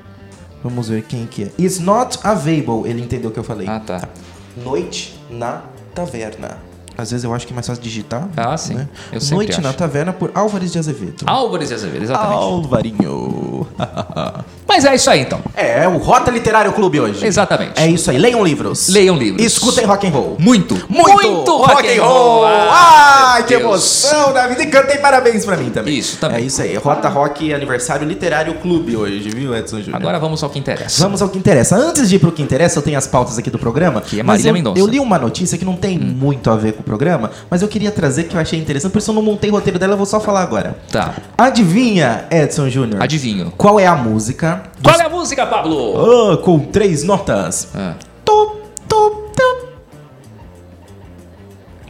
Vamos 0.63 0.89
ver 0.89 1.03
quem 1.03 1.27
que 1.27 1.45
é. 1.45 1.53
It's 1.59 1.79
not 1.79 2.19
available, 2.23 2.89
ele 2.89 3.03
entendeu 3.03 3.31
o 3.31 3.33
que 3.33 3.39
eu 3.39 3.45
falei. 3.45 3.69
Ah, 3.69 3.81
tá. 3.81 4.09
Noite 4.57 5.19
na 5.31 5.63
Taverna. 5.95 6.59
Às 6.97 7.11
vezes 7.11 7.25
eu 7.25 7.35
acho 7.35 7.47
que 7.47 7.53
é 7.53 7.55
mais 7.55 7.67
fácil 7.67 7.83
digitar. 7.83 8.29
Ah, 8.37 8.57
sim. 8.57 8.75
né? 8.75 8.89
Eu 9.13 9.21
Noite 9.31 9.61
na 9.61 9.71
acho. 9.71 9.79
Taverna 9.79 10.13
por 10.13 10.31
Álvares 10.35 10.73
de 10.73 10.79
Azevedo. 10.79 11.25
Álvares 11.27 11.69
de 11.69 11.75
Azevedo, 11.75 12.03
exatamente. 12.05 12.39
Álvarinho. 12.43 13.67
Mas 14.67 14.85
é 14.85 14.95
isso 14.95 15.11
aí 15.11 15.21
então. 15.21 15.41
É, 15.57 15.85
é 15.85 15.89
o 15.89 15.99
Rota 15.99 16.31
Literário 16.31 16.73
Clube 16.73 17.01
hoje. 17.01 17.25
Exatamente. 17.25 17.73
É 17.77 17.87
isso 17.87 18.11
aí. 18.11 18.19
Leiam 18.19 18.43
livros. 18.45 18.89
Leiam 18.89 19.17
livros. 19.17 19.45
Escutem 19.45 19.85
rock 19.85 20.07
and 20.07 20.11
roll. 20.11 20.37
Muito. 20.39 20.75
Muito, 20.89 21.57
rock 21.57 21.87
and 21.99 22.03
roll! 22.03 22.45
Ah, 22.47 23.35
Ai, 23.35 23.45
que 23.45 23.55
emoção 23.55 24.33
da 24.33 24.47
vida! 24.47 24.63
E 24.63 24.67
cantem 24.67 24.99
parabéns 24.99 25.45
pra 25.45 25.57
mim 25.57 25.71
também. 25.71 25.97
Isso, 25.99 26.19
também. 26.19 26.39
É 26.39 26.41
isso 26.41 26.63
aí. 26.63 26.77
Rota 26.77 27.09
Rock 27.09 27.53
Aniversário 27.53 28.07
Literário 28.07 28.55
Clube 28.55 28.97
hoje, 28.97 29.29
viu, 29.31 29.55
Edson 29.55 29.81
Júnior? 29.81 29.97
Agora 29.97 30.19
vamos 30.19 30.43
ao 30.43 30.51
que 30.51 30.59
interessa. 30.59 31.03
Vamos 31.03 31.21
ao 31.21 31.29
que 31.29 31.39
interessa. 31.39 31.77
Antes 31.77 32.09
de 32.09 32.17
ir 32.17 32.19
pro 32.19 32.33
que 32.33 32.43
interessa, 32.43 32.79
eu 32.79 32.83
tenho 32.83 32.97
as 32.97 33.07
pautas 33.07 33.39
aqui 33.39 33.51
do 33.51 33.59
programa. 33.59 34.01
Que 34.01 34.21
é 34.21 34.23
Marília 34.23 34.53
Mendonça. 34.53 34.79
Hum. 34.79 34.85
Eu 34.85 34.87
li 34.87 35.01
uma 35.01 35.19
notícia 35.19 35.59
que 35.59 35.65
não 35.65 35.77
tem 35.77 35.99
muito 35.99 36.51
a 36.51 36.57
ver 36.57 36.73
com 36.73 36.83
o 36.85 36.87
programa, 36.87 37.31
mas 37.51 37.63
eu 37.63 37.69
queria 37.69 37.91
trazer 37.91 38.25
que 38.25 38.37
eu 38.37 38.41
achei 38.41 38.59
interessante, 38.61 38.93
por 38.93 38.99
isso 38.99 39.11
eu 39.11 39.15
não 39.15 39.23
montei 39.23 39.51
o 39.51 39.55
roteiro 39.55 39.79
dela, 39.79 39.95
eu 39.95 39.97
vou 39.97 40.07
só 40.07 40.21
falar 40.21 40.43
agora. 40.43 40.77
Tá. 40.93 41.15
Adivinha, 41.37 42.27
Edson 42.31 42.69
Júnior? 42.69 43.03
Adivinho. 43.03 43.53
Qual 43.57 43.81
é 43.81 43.87
a 43.87 43.97
música? 43.97 44.63
Qual 44.83 45.01
é 45.01 45.05
a 45.05 45.09
música, 45.09 45.47
Pablo? 45.47 46.33
Ah, 46.33 46.37
com 46.37 46.59
três 46.61 47.03
notas. 47.03 47.69
Ah. 47.75 47.95
Top, 48.25 48.59
top, 48.87 49.17
top. 49.37 49.67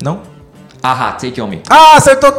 Não? 0.03 0.21
Ahá, 0.83 1.13
Take 1.13 1.41
On 1.41 1.47
Me. 1.47 1.63
Ah, 1.71 1.97
acertou! 1.97 2.31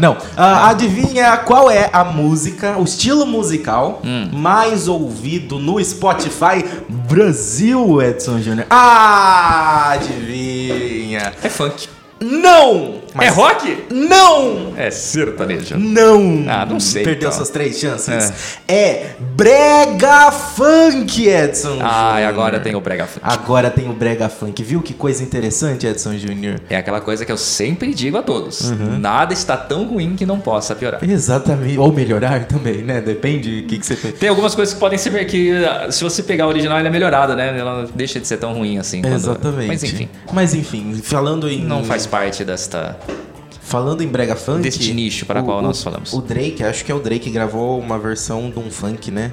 Não, 0.00 0.16
ah, 0.34 0.70
adivinha 0.70 1.36
qual 1.36 1.70
é 1.70 1.90
a 1.92 2.02
música, 2.02 2.78
o 2.78 2.84
estilo 2.84 3.26
musical 3.26 4.00
Hum. 4.02 4.30
mais 4.32 4.88
ouvido 4.88 5.58
no 5.58 5.84
Spotify 5.84 6.64
Brasil, 6.88 8.00
Edson 8.00 8.40
Júnior? 8.40 8.66
Ah, 8.70 9.90
adivinha! 9.92 10.47
É 11.42 11.48
funk. 11.48 11.88
Não! 12.20 12.98
Mas- 13.14 13.26
É 13.28 13.30
rock? 13.30 13.84
Não! 13.90 14.74
É 14.76 14.90
sertanejo. 14.90 15.76
Não! 15.78 16.44
Ah, 16.48 16.66
não 16.66 16.78
sei, 16.78 17.02
Perdeu 17.02 17.28
então. 17.28 17.32
suas 17.36 17.48
três 17.50 17.78
chances. 17.78 18.58
É. 18.68 19.12
brega 19.34 20.30
funk, 20.30 21.26
Edson 21.26 21.78
Ah, 21.80 22.10
e 22.10 22.14
Júnior. 22.16 22.28
agora 22.28 22.60
tem 22.60 22.74
o 22.74 22.80
brega 22.80 23.06
funk. 23.06 23.20
Agora 23.22 23.70
tem 23.70 23.88
o 23.88 23.92
brega 23.92 24.28
funk. 24.28 24.62
Viu 24.62 24.82
que 24.82 24.92
coisa 24.94 25.22
interessante, 25.22 25.86
Edson 25.86 26.16
Júnior? 26.18 26.60
É 26.68 26.76
aquela 26.76 27.00
coisa 27.00 27.24
que 27.24 27.32
eu 27.32 27.36
sempre 27.36 27.94
digo 27.94 28.18
a 28.18 28.22
todos. 28.22 28.70
Uhum. 28.70 28.98
Nada 28.98 29.32
está 29.32 29.56
tão 29.56 29.84
ruim 29.84 30.14
que 30.16 30.26
não 30.26 30.38
possa 30.38 30.74
piorar. 30.74 31.02
Exatamente. 31.02 31.78
Ou 31.78 31.92
melhorar 31.92 32.44
também, 32.46 32.78
né? 32.82 33.00
Depende 33.00 33.62
do 33.62 33.66
que, 33.68 33.78
que 33.78 33.86
você 33.86 33.96
fez. 33.96 34.14
Tem 34.18 34.28
algumas 34.28 34.54
coisas 34.54 34.74
que 34.74 34.80
podem 34.80 34.98
ser 34.98 35.08
que 35.26 35.52
ah, 35.64 35.90
se 35.90 36.04
você 36.04 36.22
pegar 36.22 36.44
a 36.44 36.48
original 36.48 36.78
ela 36.78 36.88
é 36.88 36.90
melhorada, 36.90 37.34
né? 37.34 37.58
Ela 37.58 37.88
deixa 37.94 38.20
de 38.20 38.26
ser 38.26 38.36
tão 38.36 38.52
ruim 38.52 38.78
assim. 38.78 39.00
quando- 39.02 39.14
Exatamente. 39.14 39.66
Mas 39.68 39.82
enfim, 39.84 40.08
Mas 40.32 40.54
enfim, 40.54 41.00
falando 41.02 41.48
em. 41.48 41.64
não 41.64 41.82
faz 41.84 42.06
parte 42.08 42.44
desta. 42.44 42.96
Falando 43.60 44.02
em 44.02 44.08
brega 44.08 44.34
funk. 44.34 44.62
Deste 44.62 44.92
nicho 44.94 45.26
para 45.26 45.40
o- 45.42 45.44
qual 45.44 45.60
nós 45.62 45.82
falamos. 45.82 46.12
O 46.12 46.20
Drake, 46.22 46.62
acho 46.64 46.84
que 46.84 46.90
é 46.90 46.94
o 46.94 47.00
Drake 47.00 47.20
que 47.24 47.30
gravou 47.30 47.78
uma 47.78 47.98
versão 47.98 48.50
de 48.50 48.58
um 48.58 48.70
funk, 48.70 49.10
né? 49.10 49.32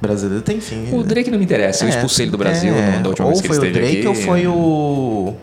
Brasileiro. 0.00 0.42
Tem 0.42 0.58
enfim. 0.58 0.88
O 0.92 1.02
Drake 1.02 1.30
não 1.30 1.38
me 1.38 1.44
interessa, 1.44 1.84
eu 1.84 1.88
expulsei 1.88 2.24
ele 2.26 2.30
do 2.32 2.38
Brasil 2.38 2.74
é, 2.74 2.98
da 3.00 3.08
última 3.08 3.26
ou 3.26 3.32
vez 3.32 3.40
que 3.40 3.48
ele 3.48 3.54
foi 3.58 3.68
o 3.68 3.72
Drake 3.72 4.06
ou 4.06 4.14
foi 4.14 4.46
o. 4.46 5.34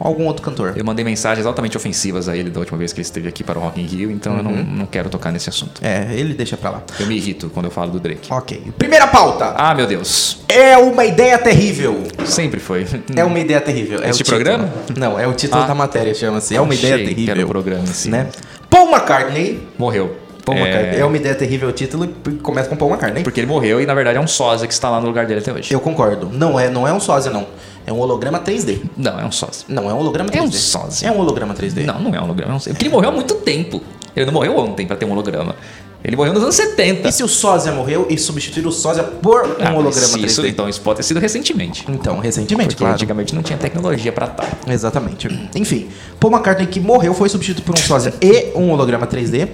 Algum 0.00 0.26
outro 0.26 0.42
cantor. 0.42 0.74
Eu 0.76 0.84
mandei 0.84 1.04
mensagens 1.04 1.46
altamente 1.46 1.76
ofensivas 1.76 2.28
a 2.28 2.36
ele 2.36 2.50
da 2.50 2.60
última 2.60 2.78
vez 2.78 2.92
que 2.92 3.00
ele 3.00 3.04
esteve 3.06 3.28
aqui 3.28 3.42
para 3.42 3.58
o 3.58 3.62
Rock 3.62 3.80
in 3.80 3.84
Rio, 3.86 4.10
então 4.10 4.36
eu 4.36 4.42
não, 4.42 4.52
Uhum. 4.52 4.64
não 4.64 4.86
quero 4.86 5.08
tocar 5.08 5.32
nesse 5.32 5.48
assunto. 5.48 5.80
É, 5.84 6.08
ele 6.12 6.34
deixa 6.34 6.56
pra 6.56 6.70
lá. 6.70 6.82
Eu 7.00 7.06
me 7.06 7.16
irrito 7.16 7.50
quando 7.52 7.66
eu 7.66 7.70
falo 7.72 7.90
do 7.90 7.98
Drake. 8.00 8.32
Ok. 8.32 8.62
Primeira 8.78 9.06
pauta. 9.08 9.54
Ah, 9.56 9.74
meu 9.74 9.86
Deus. 9.86 10.38
É 10.48 10.76
uma 10.78 11.04
ideia 11.04 11.36
terrível. 11.38 12.04
Sempre 12.24 12.60
foi. 12.60 12.86
É 13.16 13.24
uma 13.24 13.38
ideia 13.38 13.60
terrível. 13.60 14.00
É 14.02 14.10
Este 14.10 14.24
programa? 14.24 14.68
Não, 14.96 15.18
é 15.18 15.26
o 15.26 15.32
título 15.32 15.62
Ah. 15.62 15.66
da 15.66 15.74
matéria, 15.74 16.14
chama-se. 16.14 16.54
É 16.54 16.60
uma 16.60 16.74
ideia 16.74 16.94
Achei 16.94 17.06
que 17.08 17.14
terrível. 17.14 17.34
era 17.34 17.44
o 17.44 17.48
programa 17.48 17.82
em 17.82 17.86
si. 17.86 18.08
Né? 18.10 18.28
Paul 18.70 18.90
McCartney. 18.90 19.66
Morreu. 19.78 20.16
Paul 20.48 20.66
É. 20.66 20.98
É 20.98 21.04
uma 21.04 21.16
ideia 21.16 21.34
terrível 21.34 21.68
o 21.68 21.72
título 21.72 22.04
e 22.04 22.30
começa 22.36 22.68
com 22.68 22.76
Paul 22.76 22.90
McCartney. 22.90 23.22
Porque 23.22 23.40
ele 23.40 23.46
morreu 23.46 23.80
e 23.80 23.86
na 23.86 23.94
verdade 23.94 24.18
é 24.18 24.20
um 24.20 24.26
sósia 24.26 24.66
que 24.66 24.72
está 24.72 24.90
lá 24.90 25.00
no 25.00 25.06
lugar 25.06 25.26
dele 25.26 25.40
até 25.40 25.52
hoje. 25.52 25.72
Eu 25.72 25.80
concordo. 25.80 26.28
Não 26.32 26.58
é, 26.58 26.70
não 26.70 26.86
é 26.86 26.92
um 26.92 27.00
sósia, 27.00 27.30
não. 27.30 27.46
É 27.86 27.92
um 27.92 28.00
holograma 28.00 28.38
3D. 28.40 28.82
Não, 28.96 29.18
é 29.18 29.24
um 29.24 29.32
sósia. 29.32 29.64
Não, 29.68 29.88
é 29.90 29.94
um 29.94 29.98
holograma 29.98 30.28
3D. 30.30 30.36
É 30.36 30.42
um 30.42 30.52
sósia. 30.52 31.08
É 31.08 31.12
um 31.12 31.18
holograma 31.18 31.54
3D. 31.54 31.84
Não, 31.84 32.00
não 32.00 32.14
é 32.14 32.20
um 32.20 32.24
holograma. 32.24 32.52
é 32.52 32.56
um 32.56 32.58
sósia. 32.58 32.72
Porque 32.72 32.86
ele 32.86 32.94
morreu 32.94 33.10
há 33.10 33.12
muito 33.12 33.34
tempo. 33.36 33.82
Ele 34.14 34.26
não 34.26 34.32
morreu 34.32 34.56
ontem 34.58 34.86
pra 34.86 34.96
ter 34.96 35.04
um 35.04 35.12
holograma. 35.12 35.54
Ele 36.04 36.14
morreu 36.14 36.32
nos 36.32 36.42
anos 36.44 36.54
70. 36.54 37.08
E 37.08 37.12
se 37.12 37.24
o 37.24 37.28
sósia 37.28 37.72
morreu 37.72 38.06
e 38.08 38.16
substituir 38.16 38.64
o 38.66 38.70
sósia 38.70 39.02
por 39.02 39.44
um 39.46 39.54
Ah, 39.60 39.70
holograma 39.72 39.92
se 39.92 40.16
3D? 40.18 40.24
Isso, 40.26 40.46
então, 40.46 40.68
isso 40.68 40.80
pode 40.80 40.98
ter 40.98 41.02
sido 41.02 41.18
recentemente. 41.18 41.84
Então, 41.88 42.20
recentemente, 42.20 42.68
Porque 42.68 42.78
claro. 42.78 42.94
antigamente 42.94 43.34
não 43.34 43.42
tinha 43.42 43.58
tecnologia 43.58 44.12
pra 44.12 44.28
tal. 44.28 44.46
Exatamente. 44.68 45.28
Enfim, 45.56 45.88
Paul 46.20 46.32
McCartney, 46.32 46.68
que 46.68 46.78
morreu, 46.78 47.12
foi 47.14 47.28
substituído 47.28 47.62
por 47.66 47.74
um 47.74 47.82
sósia 47.82 48.14
e 48.22 48.52
um 48.54 48.70
holograma 48.70 49.06
3D, 49.08 49.48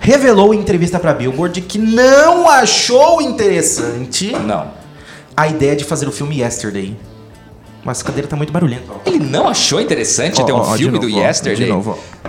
revelou 0.00 0.52
em 0.52 0.58
entrevista 0.58 0.98
pra 0.98 1.14
Billboard 1.14 1.60
que 1.62 1.78
não 1.78 2.48
achou 2.48 3.22
interessante 3.22 4.32
Não. 4.32 4.66
a 5.36 5.46
ideia 5.46 5.76
de 5.76 5.84
fazer 5.84 6.08
o 6.08 6.12
filme 6.12 6.40
Yesterday. 6.40 6.96
Mas 7.84 8.00
a 8.00 8.04
cadeira 8.04 8.26
tá 8.26 8.34
muito 8.34 8.52
barulhenta. 8.52 8.84
Ele 9.06 9.18
não 9.18 9.46
achou 9.46 9.80
interessante 9.80 10.44
ter 10.44 10.52
um 10.52 10.72
de 10.72 10.78
filme 10.78 10.98
do 10.98 11.06
novo, 11.08 11.20
ó, 11.20 11.22
Yesterday? 11.26 11.66
De 11.66 11.70
novo, 11.72 11.98
ó. 12.24 12.28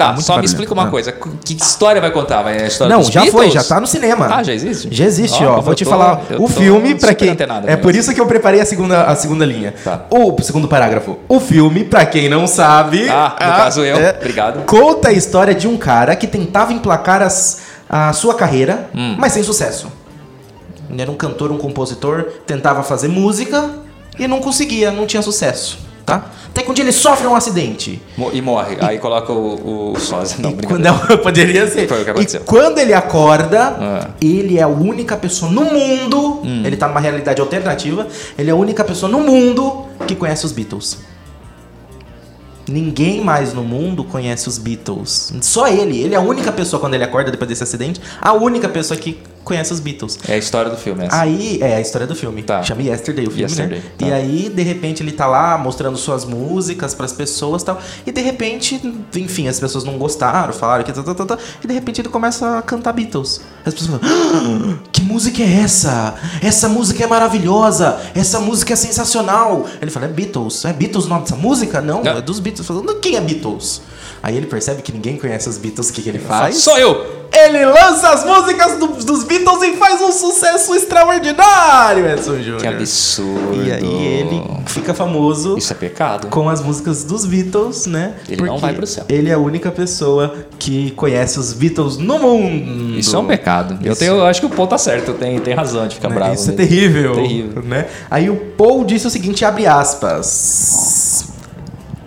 Tá, 0.00 0.16
só 0.16 0.38
me 0.38 0.44
explica 0.44 0.72
uma 0.72 0.84
Ah. 0.84 0.90
coisa. 0.90 1.12
Que 1.12 1.54
história 1.54 2.00
vai 2.00 2.10
contar? 2.10 2.42
Vai 2.42 2.62
a 2.62 2.66
história 2.66 2.94
Não, 2.96 3.02
já 3.02 3.20
foi, 3.26 3.46
Beatles? 3.46 3.52
já 3.54 3.62
tá 3.74 3.80
no 3.80 3.86
cinema. 3.86 4.28
Ah, 4.30 4.42
já 4.42 4.52
existe? 4.52 4.88
Já 4.90 5.04
existe, 5.04 5.44
Ó, 5.44 5.58
ó. 5.58 5.60
Vou 5.60 5.74
te 5.74 5.84
tô- 5.84 5.90
falar. 5.90 6.22
O 6.38 6.48
filme, 6.48 6.94
pra 6.94 7.10
super 7.10 7.14
quem. 7.36 7.36
É 7.66 7.76
por 7.76 7.94
isso 7.94 8.12
que 8.14 8.20
eu 8.20 8.26
preparei 8.26 8.60
a 8.60 8.64
segunda, 8.66 9.02
a 9.04 9.14
segunda 9.16 9.44
linha. 9.44 9.74
Tá. 9.84 10.02
O 10.10 10.40
segundo 10.42 10.66
parágrafo. 10.68 11.18
O 11.28 11.38
filme, 11.40 11.84
pra 11.84 12.06
quem 12.06 12.28
não 12.28 12.46
sabe. 12.46 13.08
Ah, 13.08 13.32
no 13.40 13.56
caso 13.56 13.80
eu. 13.84 13.96
é, 13.96 14.10
Obrigado. 14.18 14.64
Conta 14.64 15.08
a 15.08 15.12
história 15.12 15.54
de 15.54 15.66
um 15.68 15.76
cara 15.76 16.14
que 16.16 16.26
tentava 16.26 16.72
emplacar 16.72 17.22
as- 17.22 17.62
a 17.88 18.12
sua 18.12 18.34
carreira, 18.34 18.88
Hum. 18.94 19.16
mas 19.18 19.32
sem 19.32 19.42
sucesso. 19.42 19.88
Ele 20.88 21.02
era 21.02 21.10
um 21.10 21.14
cantor, 21.16 21.52
um 21.52 21.58
compositor, 21.58 22.24
tentava 22.46 22.82
fazer 22.82 23.08
música 23.08 23.70
e 24.18 24.26
não 24.26 24.40
conseguia, 24.40 24.90
não 24.90 25.06
tinha 25.06 25.22
sucesso. 25.22 25.78
Tá? 26.04 26.24
Até 26.60 26.66
que 26.66 26.70
um 26.70 26.74
dia 26.74 26.84
ele 26.84 26.92
sofre 26.92 27.26
um 27.26 27.34
acidente. 27.34 28.02
E 28.34 28.42
morre. 28.42 28.76
Aí 28.80 28.98
coloca 28.98 29.32
o, 29.32 29.92
o 29.92 29.98
sósia. 29.98 30.36
Não, 30.40 30.50
E 30.50 30.54
brincadeira. 30.54 30.92
quando, 30.92 31.18
poderia 31.22 31.66
ser. 31.66 31.88
Foi 31.88 32.02
o 32.02 32.04
que 32.04 32.10
aconteceu. 32.10 32.40
E 32.42 32.44
quando 32.44 32.78
ele 32.78 32.92
acorda, 32.92 33.76
Ah. 33.80 34.10
ele 34.20 34.58
é 34.58 34.62
a 34.62 34.68
única 34.68 35.16
pessoa 35.16 35.50
no 35.50 35.64
mundo. 35.64 36.42
Hum. 36.44 36.62
Ele 36.64 36.76
tá 36.76 36.86
numa 36.86 37.00
realidade 37.00 37.40
alternativa. 37.40 38.06
Ele 38.38 38.50
é 38.50 38.52
a 38.52 38.56
única 38.56 38.84
pessoa 38.84 39.10
no 39.10 39.20
mundo 39.20 39.86
que 40.06 40.14
conhece 40.14 40.44
os 40.44 40.52
Beatles. 40.52 40.98
Ninguém 42.68 43.24
mais 43.24 43.52
no 43.54 43.64
mundo 43.64 44.04
conhece 44.04 44.46
os 44.46 44.58
Beatles. 44.58 45.32
Só 45.40 45.66
ele. 45.66 45.98
Ele 46.02 46.14
é 46.14 46.18
a 46.18 46.20
única 46.20 46.52
pessoa, 46.52 46.78
quando 46.78 46.94
ele 46.94 47.04
acorda 47.04 47.30
depois 47.30 47.48
desse 47.48 47.62
acidente, 47.62 48.00
a 48.20 48.32
única 48.34 48.68
pessoa 48.68 48.98
que 49.00 49.18
conhece 49.44 49.72
os 49.72 49.80
Beatles. 49.80 50.18
É 50.28 50.34
a 50.34 50.38
história 50.38 50.70
do 50.70 50.76
filme, 50.76 51.04
essa. 51.04 51.20
Aí, 51.20 51.58
é 51.60 51.76
a 51.76 51.80
história 51.80 52.06
do 52.06 52.14
filme. 52.14 52.42
Tá. 52.42 52.62
Chama 52.62 52.82
Yesterday 52.82 53.26
o 53.26 53.30
filme, 53.30 53.42
Yesterday, 53.42 53.78
né? 53.78 53.84
tá. 53.98 54.06
E 54.06 54.12
aí, 54.12 54.48
de 54.48 54.62
repente, 54.62 55.02
ele 55.02 55.12
tá 55.12 55.26
lá 55.26 55.56
mostrando 55.58 55.96
suas 55.96 56.24
músicas 56.24 56.94
pras 56.94 57.12
pessoas 57.12 57.62
e 57.62 57.64
tal. 57.64 57.80
E 58.06 58.12
de 58.12 58.20
repente, 58.20 58.80
enfim, 59.16 59.48
as 59.48 59.58
pessoas 59.58 59.84
não 59.84 59.98
gostaram, 59.98 60.52
falaram 60.52 60.84
que 60.84 60.92
tá, 60.92 61.02
tá, 61.02 61.14
tá, 61.14 61.26
tá, 61.26 61.38
E 61.62 61.66
de 61.66 61.74
repente 61.74 62.00
ele 62.00 62.08
começa 62.08 62.58
a 62.58 62.62
cantar 62.62 62.92
Beatles. 62.92 63.40
As 63.64 63.74
pessoas 63.74 64.00
falam, 64.00 64.02
"Ah, 64.04 64.78
que 64.92 65.02
música 65.02 65.42
é 65.42 65.60
essa? 65.62 66.14
Essa 66.42 66.68
música 66.68 67.04
é 67.04 67.06
maravilhosa. 67.06 67.98
Essa 68.14 68.40
música 68.40 68.72
é 68.72 68.76
sensacional. 68.76 69.66
Ele 69.80 69.90
fala, 69.90 70.06
é 70.06 70.08
Beatles. 70.08 70.64
É 70.64 70.72
Beatles 70.72 71.06
o 71.06 71.08
nome 71.08 71.22
dessa 71.22 71.36
música? 71.36 71.80
Não, 71.80 72.02
Não. 72.02 72.12
é 72.12 72.20
dos 72.20 72.38
Beatles. 72.40 72.66
Falando, 72.66 72.94
quem 72.96 73.16
é 73.16 73.20
Beatles? 73.20 73.82
Aí 74.22 74.36
ele 74.36 74.46
percebe 74.46 74.82
que 74.82 74.92
ninguém 74.92 75.16
conhece 75.16 75.48
os 75.48 75.56
Beatles, 75.56 75.88
o 75.88 75.92
que, 75.92 76.02
que 76.02 76.08
ele 76.08 76.18
faz? 76.18 76.56
Sou 76.56 76.76
eu! 76.78 77.20
Ele 77.32 77.64
lança 77.64 78.10
as 78.10 78.24
músicas 78.24 78.76
do- 78.76 78.88
dos 79.04 79.22
Beatles 79.22 79.62
e 79.62 79.76
faz 79.76 80.02
um 80.02 80.10
sucesso 80.10 80.74
extraordinário, 80.74 82.04
Edson 82.10 82.36
Júnior. 82.42 82.60
Que 82.60 82.66
absurdo. 82.66 83.62
E 83.64 83.70
aí 83.72 83.84
ele 84.06 84.42
fica 84.66 84.92
famoso 84.92 85.56
Isso 85.56 85.72
é 85.72 85.76
pecado. 85.76 86.26
com 86.26 86.48
as 86.48 86.60
músicas 86.60 87.04
dos 87.04 87.24
Beatles, 87.24 87.86
né? 87.86 88.14
Ele 88.28 88.42
não 88.42 88.58
vai 88.58 88.74
pro 88.74 88.84
céu. 88.84 89.04
Ele 89.08 89.30
é 89.30 89.34
a 89.34 89.38
única 89.38 89.70
pessoa 89.70 90.34
que 90.58 90.90
conhece 90.90 91.38
os 91.38 91.52
Beatles 91.52 91.96
no 91.98 92.18
mundo. 92.18 92.98
Isso 92.98 93.14
é 93.14 93.18
um 93.20 93.26
pecado. 93.26 93.78
Eu, 93.82 93.94
tenho, 93.94 94.14
eu 94.16 94.26
acho 94.26 94.40
que 94.40 94.46
o 94.46 94.50
Paul 94.50 94.66
tá 94.66 94.76
certo, 94.76 95.12
tem, 95.14 95.38
tem 95.38 95.54
razão 95.54 95.86
de 95.86 95.94
ficar 95.94 96.08
Né? 96.08 96.14
bravo. 96.16 96.34
Isso 96.34 96.50
é 96.50 96.54
terrível. 96.54 97.14
Terrível. 97.14 97.62
Né? 97.62 97.86
Aí 98.10 98.28
o 98.28 98.36
Paul 98.36 98.84
disse 98.84 99.06
o 99.06 99.10
seguinte, 99.10 99.44
abre 99.44 99.66
aspas. 99.68 101.26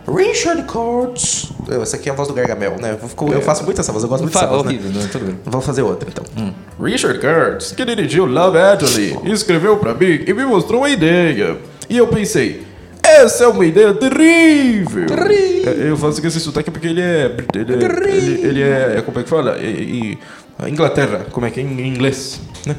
Richard 0.06 0.64
Coates. 0.64 1.53
Essa 1.82 1.96
aqui 1.98 2.10
é 2.10 2.12
a 2.12 2.16
voz 2.16 2.28
do 2.28 2.34
Gargamel, 2.34 2.76
né? 2.80 2.98
Eu, 3.02 3.28
eu 3.34 3.42
faço 3.42 3.64
muito 3.64 3.80
essa 3.80 3.92
voz, 3.92 4.04
eu 4.04 4.10
gosto 4.10 4.24
muito 4.24 4.34
dessa 4.34 4.48
voz, 4.48 4.64
né? 4.64 4.70
horrível, 4.70 4.92
né? 5.02 5.10
Tudo 5.12 5.26
bem. 5.26 5.40
Vou 5.46 5.62
fazer 5.62 5.82
outra, 5.82 6.10
então. 6.10 6.54
Richard 6.82 7.20
Curtis, 7.20 7.72
que 7.72 7.86
dirigiu 7.86 8.26
Love 8.26 8.58
Actually, 8.58 9.18
escreveu 9.32 9.78
pra 9.78 9.94
mim 9.94 10.24
e 10.28 10.34
me 10.34 10.46
mostrou 10.46 10.82
uma 10.82 10.90
ideia. 10.90 11.58
E 11.90 11.98
eu 11.98 12.08
pensei, 12.08 12.64
essa 13.02 13.44
é 13.44 13.48
uma 13.48 13.66
ideia 13.66 13.94
terrível. 13.94 15.06
Terrível. 15.06 15.74
É, 15.86 15.90
Eu 15.90 15.98
faço 15.98 16.22
com 16.22 16.28
esse 16.28 16.40
sotaque 16.40 16.72
porque 16.72 16.88
ele 16.88 17.02
é. 17.02 17.36
Ele 17.56 17.74
é, 17.74 17.88
ele, 18.16 18.48
ele 18.48 18.62
é 18.62 19.02
como 19.06 19.20
é 19.20 19.24
que 19.24 19.30
fala? 19.30 19.58
E, 19.60 20.18
e- 20.66 20.70
Inglaterra, 20.70 21.26
como 21.32 21.46
é 21.46 21.50
que 21.50 21.60
é 21.60 21.64
em 21.64 21.88
inglês, 21.88 22.40
né? 22.66 22.76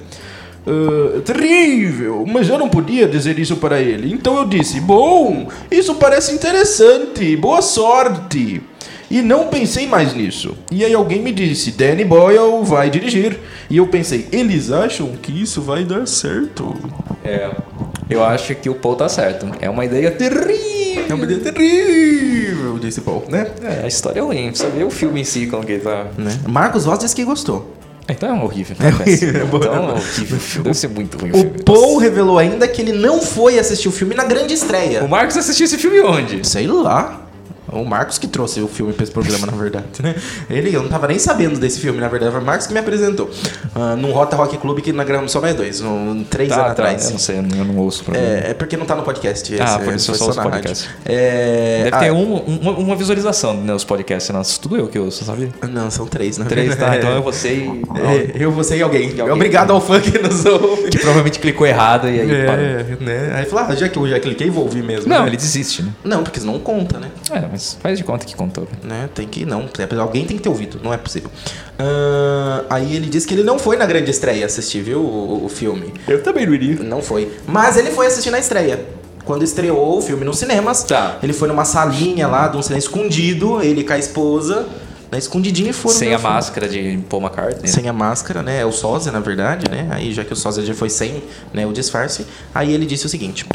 Ah, 0.66 1.20
terrível, 1.20 2.24
mas 2.26 2.48
eu 2.48 2.58
não 2.58 2.68
podia 2.68 3.06
dizer 3.06 3.38
isso 3.38 3.56
para 3.56 3.80
ele. 3.80 4.12
Então 4.12 4.36
eu 4.38 4.46
disse: 4.46 4.80
Bom, 4.80 5.48
isso 5.70 5.94
parece 5.96 6.32
interessante, 6.32 7.36
boa 7.36 7.60
sorte. 7.60 8.62
E 9.10 9.20
não 9.20 9.48
pensei 9.48 9.86
mais 9.86 10.14
nisso. 10.14 10.56
E 10.72 10.84
aí 10.84 10.94
alguém 10.94 11.20
me 11.22 11.32
disse: 11.32 11.72
Danny 11.72 12.04
Boyle 12.04 12.64
vai 12.64 12.88
dirigir. 12.88 13.38
E 13.68 13.76
eu 13.76 13.86
pensei: 13.86 14.26
Eles 14.32 14.70
acham 14.72 15.12
que 15.20 15.30
isso 15.30 15.60
vai 15.60 15.84
dar 15.84 16.06
certo? 16.06 16.74
É. 17.22 17.50
Eu 18.08 18.24
acho 18.24 18.54
que 18.54 18.68
o 18.68 18.74
Paul 18.74 18.96
tá 18.96 19.08
certo. 19.08 19.46
É 19.60 19.68
uma 19.68 19.84
ideia 19.84 20.10
terrível. 20.10 21.04
É 21.08 21.12
uma 21.14 21.24
ideia 21.24 21.40
terrível, 21.40 22.78
disse 22.78 23.00
Paul, 23.02 23.24
né? 23.28 23.50
É, 23.62 23.84
a 23.84 23.86
história 23.86 24.20
é 24.20 24.22
ruim. 24.22 24.48
Precisa 24.48 24.70
ver 24.70 24.84
o 24.84 24.90
filme 24.90 25.20
em 25.20 25.24
si, 25.24 25.46
como 25.46 25.64
que 25.64 25.78
tá. 25.78 26.06
né? 26.16 26.38
Marcos 26.48 26.84
Voz 26.84 26.98
disse 26.98 27.14
que 27.14 27.24
gostou. 27.24 27.74
Então 28.08 28.28
é 28.28 28.42
horrível. 28.44 28.76
É 28.80 28.88
É 28.88 28.88
horrível, 28.88 29.46
Então 29.54 29.74
é 29.74 29.92
horrível. 29.92 30.38
Deve 30.62 30.74
ser 30.74 30.88
muito 30.88 31.18
ruim 31.18 31.30
o 31.30 31.36
O 31.36 31.40
filme. 31.40 31.62
Paul 31.64 31.98
revelou 31.98 32.38
ainda 32.38 32.68
que 32.68 32.82
ele 32.82 32.92
não 32.92 33.20
foi 33.22 33.58
assistir 33.58 33.88
o 33.88 33.92
filme 33.92 34.14
na 34.14 34.24
grande 34.24 34.52
O 34.52 34.56
estreia. 34.56 35.06
Marcos 35.06 35.36
assistiu 35.36 35.64
esse 35.64 35.78
filme 35.78 36.00
onde? 36.02 36.46
Sei 36.46 36.66
lá. 36.66 37.20
O 37.72 37.84
Marcos 37.84 38.18
que 38.18 38.26
trouxe 38.26 38.60
o 38.60 38.68
filme 38.68 38.92
pra 38.92 39.02
esse 39.02 39.12
programa, 39.12 39.46
na 39.46 39.52
verdade, 39.52 39.86
né? 40.02 40.14
Ele, 40.48 40.74
eu 40.74 40.82
não 40.82 40.88
tava 40.88 41.08
nem 41.08 41.18
sabendo 41.18 41.58
desse 41.58 41.80
filme, 41.80 42.00
na 42.00 42.08
verdade. 42.08 42.32
Foi 42.32 42.40
o 42.40 42.44
Marcos 42.44 42.66
que 42.66 42.72
me 42.72 42.78
apresentou. 42.78 43.30
Ah, 43.74 43.96
num 43.96 44.12
Rota 44.12 44.36
Rock 44.36 44.56
Club 44.58 44.80
que 44.80 44.92
nós 44.92 45.06
gravamos 45.06 45.32
só 45.32 45.40
mais 45.40 45.54
dois, 45.56 45.80
um, 45.80 46.24
três 46.24 46.50
Tá, 46.50 46.56
anos 46.56 46.66
tá, 46.66 46.72
atrás. 46.72 47.04
Eu 47.06 47.10
não 47.12 47.18
sei, 47.18 47.38
eu 47.38 47.42
não 47.42 47.76
ouço 47.78 48.04
pra 48.04 48.14
mim. 48.14 48.24
É, 48.24 48.50
é 48.50 48.54
porque 48.54 48.76
não 48.76 48.86
tá 48.86 48.94
no 48.94 49.02
podcast. 49.02 49.54
Ah, 49.60 49.78
por 49.78 49.94
isso 49.94 50.10
eu 50.10 50.14
só 50.14 50.26
ouço 50.26 50.36
na 50.36 50.42
podcast. 50.50 50.88
É, 51.04 51.84
Deve 51.84 51.96
ah, 51.96 52.00
ter 52.00 52.12
um, 52.12 52.36
uma, 52.36 52.72
uma 52.72 52.96
visualização 52.96 53.54
nos 53.54 53.84
podcasts, 53.84 54.30
nossa, 54.30 54.60
tudo 54.60 54.76
eu 54.76 54.88
que 54.88 54.98
ouço, 54.98 55.24
sabe? 55.24 55.52
Não, 55.68 55.90
são 55.90 56.06
três, 56.06 56.38
né? 56.38 56.46
Três, 56.48 56.76
tá? 56.76 56.96
Então 56.96 57.16
é 57.16 57.20
você 57.20 57.54
e. 57.54 57.84
É, 58.04 58.42
eu, 58.42 58.50
você 58.50 58.76
e 58.76 58.82
alguém. 58.82 59.08
Alguém. 59.08 59.30
Obrigado 59.30 59.70
ao 59.70 59.80
fã 59.80 60.00
que 60.00 60.18
nos 60.18 60.44
ouve. 60.44 60.90
Que 60.90 60.98
provavelmente 60.98 61.38
clicou 61.38 61.66
errado 61.66 62.08
e 62.08 62.20
aí 62.20 62.46
parou. 62.46 62.64
É, 62.64 62.96
né? 63.00 63.32
Aí 63.34 63.44
falou, 63.46 63.64
ah, 63.70 63.74
já 63.74 63.88
que 63.88 63.98
eu 63.98 64.08
já 64.08 64.20
cliquei, 64.20 64.50
vou 64.50 64.64
ouvir 64.64 64.82
mesmo. 64.82 65.08
Não, 65.08 65.22
né? 65.22 65.28
ele 65.28 65.36
desiste, 65.36 65.82
né? 65.82 65.92
Não, 66.04 66.22
porque 66.22 66.40
senão 66.40 66.54
não 66.54 66.60
conta, 66.60 66.98
né? 66.98 67.08
É, 67.30 67.53
mas 67.54 67.76
faz 67.80 67.96
de 67.96 68.02
conta 68.04 68.26
que 68.26 68.34
contou. 68.34 68.66
né? 68.82 69.08
Tem 69.14 69.28
que 69.28 69.46
não. 69.46 69.68
Alguém 70.00 70.24
tem 70.24 70.36
que 70.36 70.42
ter 70.42 70.48
ouvido, 70.48 70.80
não 70.82 70.92
é 70.92 70.96
possível. 70.96 71.30
Ah, 71.78 72.64
aí 72.70 72.96
ele 72.96 73.06
disse 73.06 73.26
que 73.26 73.34
ele 73.34 73.44
não 73.44 73.58
foi 73.58 73.76
na 73.76 73.86
grande 73.86 74.10
estreia 74.10 74.44
assistir, 74.44 74.82
viu? 74.82 75.00
O, 75.00 75.44
o 75.44 75.48
filme. 75.48 75.92
Eu 76.08 76.22
também 76.22 76.46
não 76.46 76.54
iria. 76.54 76.82
Não 76.82 77.00
foi. 77.00 77.30
Mas 77.46 77.76
ele 77.76 77.90
foi 77.92 78.06
assistir 78.06 78.30
na 78.30 78.38
estreia. 78.40 78.84
Quando 79.24 79.42
estreou 79.44 79.98
o 79.98 80.02
filme 80.02 80.24
nos 80.24 80.38
cinemas, 80.38 80.82
Tá. 80.82 81.18
ele 81.22 81.32
foi 81.32 81.48
numa 81.48 81.64
salinha 81.64 82.26
lá, 82.26 82.48
de 82.48 82.56
um 82.58 82.62
cinema 82.62 82.78
escondido, 82.78 83.62
ele 83.62 83.82
com 83.82 83.92
a 83.94 83.98
esposa, 83.98 84.66
na 85.10 85.16
escondidinha 85.16 85.70
e 85.70 85.72
foram. 85.72 85.96
Sem 85.96 86.12
a 86.12 86.18
filme. 86.18 86.34
máscara 86.34 86.68
de 86.68 86.98
Paul 87.08 87.22
McCartney. 87.22 87.68
Sem 87.68 87.88
a 87.88 87.92
máscara, 87.92 88.42
né? 88.42 88.60
É 88.60 88.66
o 88.66 88.72
sósia, 88.72 89.10
na 89.12 89.20
verdade, 89.20 89.70
né? 89.70 89.86
Aí 89.90 90.12
já 90.12 90.24
que 90.24 90.32
o 90.32 90.36
sósia 90.36 90.62
já 90.64 90.74
foi 90.74 90.90
sem 90.90 91.22
né, 91.54 91.64
o 91.66 91.72
disfarce, 91.72 92.26
aí 92.54 92.72
ele 92.74 92.84
disse 92.84 93.06
o 93.06 93.08
seguinte: 93.08 93.46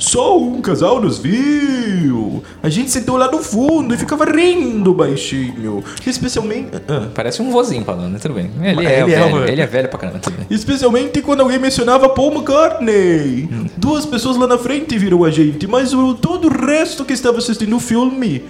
Só 0.00 0.38
um 0.38 0.60
casal 0.62 1.00
nos 1.00 1.18
viu. 1.18 2.42
A 2.62 2.68
gente 2.68 2.90
sentou 2.90 3.16
lá 3.16 3.30
no 3.30 3.38
fundo 3.38 3.94
e 3.94 3.98
ficava 3.98 4.24
rindo 4.24 4.94
baixinho. 4.94 5.84
Especialmente. 6.06 6.70
ah, 6.88 7.08
Parece 7.14 7.42
um 7.42 7.50
vozinho 7.50 7.84
falando, 7.84 8.12
né? 8.12 8.18
Tudo 8.18 8.34
bem. 8.34 8.50
Ele, 8.62 8.86
é, 8.86 9.02
Ele 9.02 9.12
é, 9.12 9.18
velho, 9.20 9.44
ele 9.48 9.60
é 9.60 9.66
velho 9.66 9.88
pra 9.88 9.98
caramba. 9.98 10.20
Especialmente 10.48 11.20
quando 11.22 11.40
alguém 11.42 11.58
mencionava 11.58 12.08
Paul 12.08 12.32
McCartney. 12.32 13.48
Duas 13.76 14.06
pessoas 14.06 14.36
lá 14.36 14.46
na 14.46 14.56
frente 14.58 14.96
viram 14.98 15.22
a 15.22 15.30
gente, 15.30 15.66
mas 15.66 15.92
o, 15.92 16.14
todo 16.14 16.48
o 16.48 16.50
resto 16.66 17.04
que 17.04 17.12
estava 17.12 17.38
assistindo 17.38 17.76
o 17.76 17.80
filme. 17.80 18.44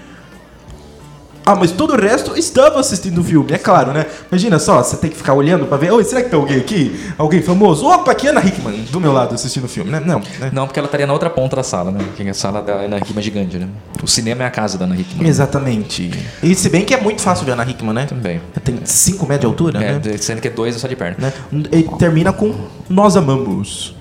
Ah, 1.50 1.56
mas 1.56 1.72
todo 1.72 1.94
o 1.94 2.00
resto 2.00 2.38
estava 2.38 2.78
assistindo 2.78 3.18
o 3.20 3.24
filme, 3.24 3.50
é 3.52 3.58
claro, 3.58 3.92
né? 3.92 4.06
Imagina 4.30 4.56
só, 4.60 4.80
você 4.84 4.96
tem 4.96 5.10
que 5.10 5.16
ficar 5.16 5.34
olhando 5.34 5.66
pra 5.66 5.76
ver. 5.76 5.90
Oi, 5.90 6.04
será 6.04 6.22
que 6.22 6.30
tem 6.30 6.38
alguém 6.38 6.58
aqui? 6.58 6.96
Alguém 7.18 7.42
famoso? 7.42 7.84
Opa, 7.86 8.12
aqui 8.12 8.28
é 8.28 8.30
Ana 8.30 8.40
Hickman, 8.44 8.82
do 8.84 9.00
meu 9.00 9.12
lado, 9.12 9.34
assistindo 9.34 9.64
o 9.64 9.68
filme, 9.68 9.90
né? 9.90 9.98
Não, 9.98 10.20
né? 10.38 10.50
Não, 10.52 10.66
porque 10.68 10.78
ela 10.78 10.86
estaria 10.86 11.08
na 11.08 11.12
outra 11.12 11.28
ponta 11.28 11.56
da 11.56 11.64
sala, 11.64 11.90
né? 11.90 11.98
Que 12.16 12.22
é 12.22 12.30
a 12.30 12.34
sala 12.34 12.62
da 12.62 12.74
Ana 12.74 12.98
Hickman 12.98 13.20
gigante, 13.20 13.58
né? 13.58 13.66
O 14.00 14.06
cinema 14.06 14.44
é 14.44 14.46
a 14.46 14.50
casa 14.50 14.78
da 14.78 14.84
Ana 14.84 14.94
Hickman. 14.94 15.28
Exatamente. 15.28 16.08
E 16.40 16.54
se 16.54 16.68
bem 16.68 16.84
que 16.84 16.94
é 16.94 17.00
muito 17.00 17.20
fácil 17.20 17.44
ver 17.44 17.50
a 17.50 17.54
Ana 17.54 17.68
Hickman, 17.68 17.94
né? 17.94 18.06
Também. 18.06 18.40
Tem 18.62 18.78
5 18.84 19.26
metros 19.26 19.40
de 19.40 19.46
altura, 19.46 19.84
É, 19.84 19.92
né? 19.94 20.00
sendo 20.18 20.40
que 20.40 20.46
é 20.46 20.50
dois 20.52 20.76
é 20.76 20.78
só 20.78 20.86
de 20.86 20.94
perna. 20.94 21.16
né? 21.50 21.62
E 21.72 21.82
termina 21.98 22.32
com 22.32 22.54
Nós 22.88 23.16
Amamos. 23.16 23.96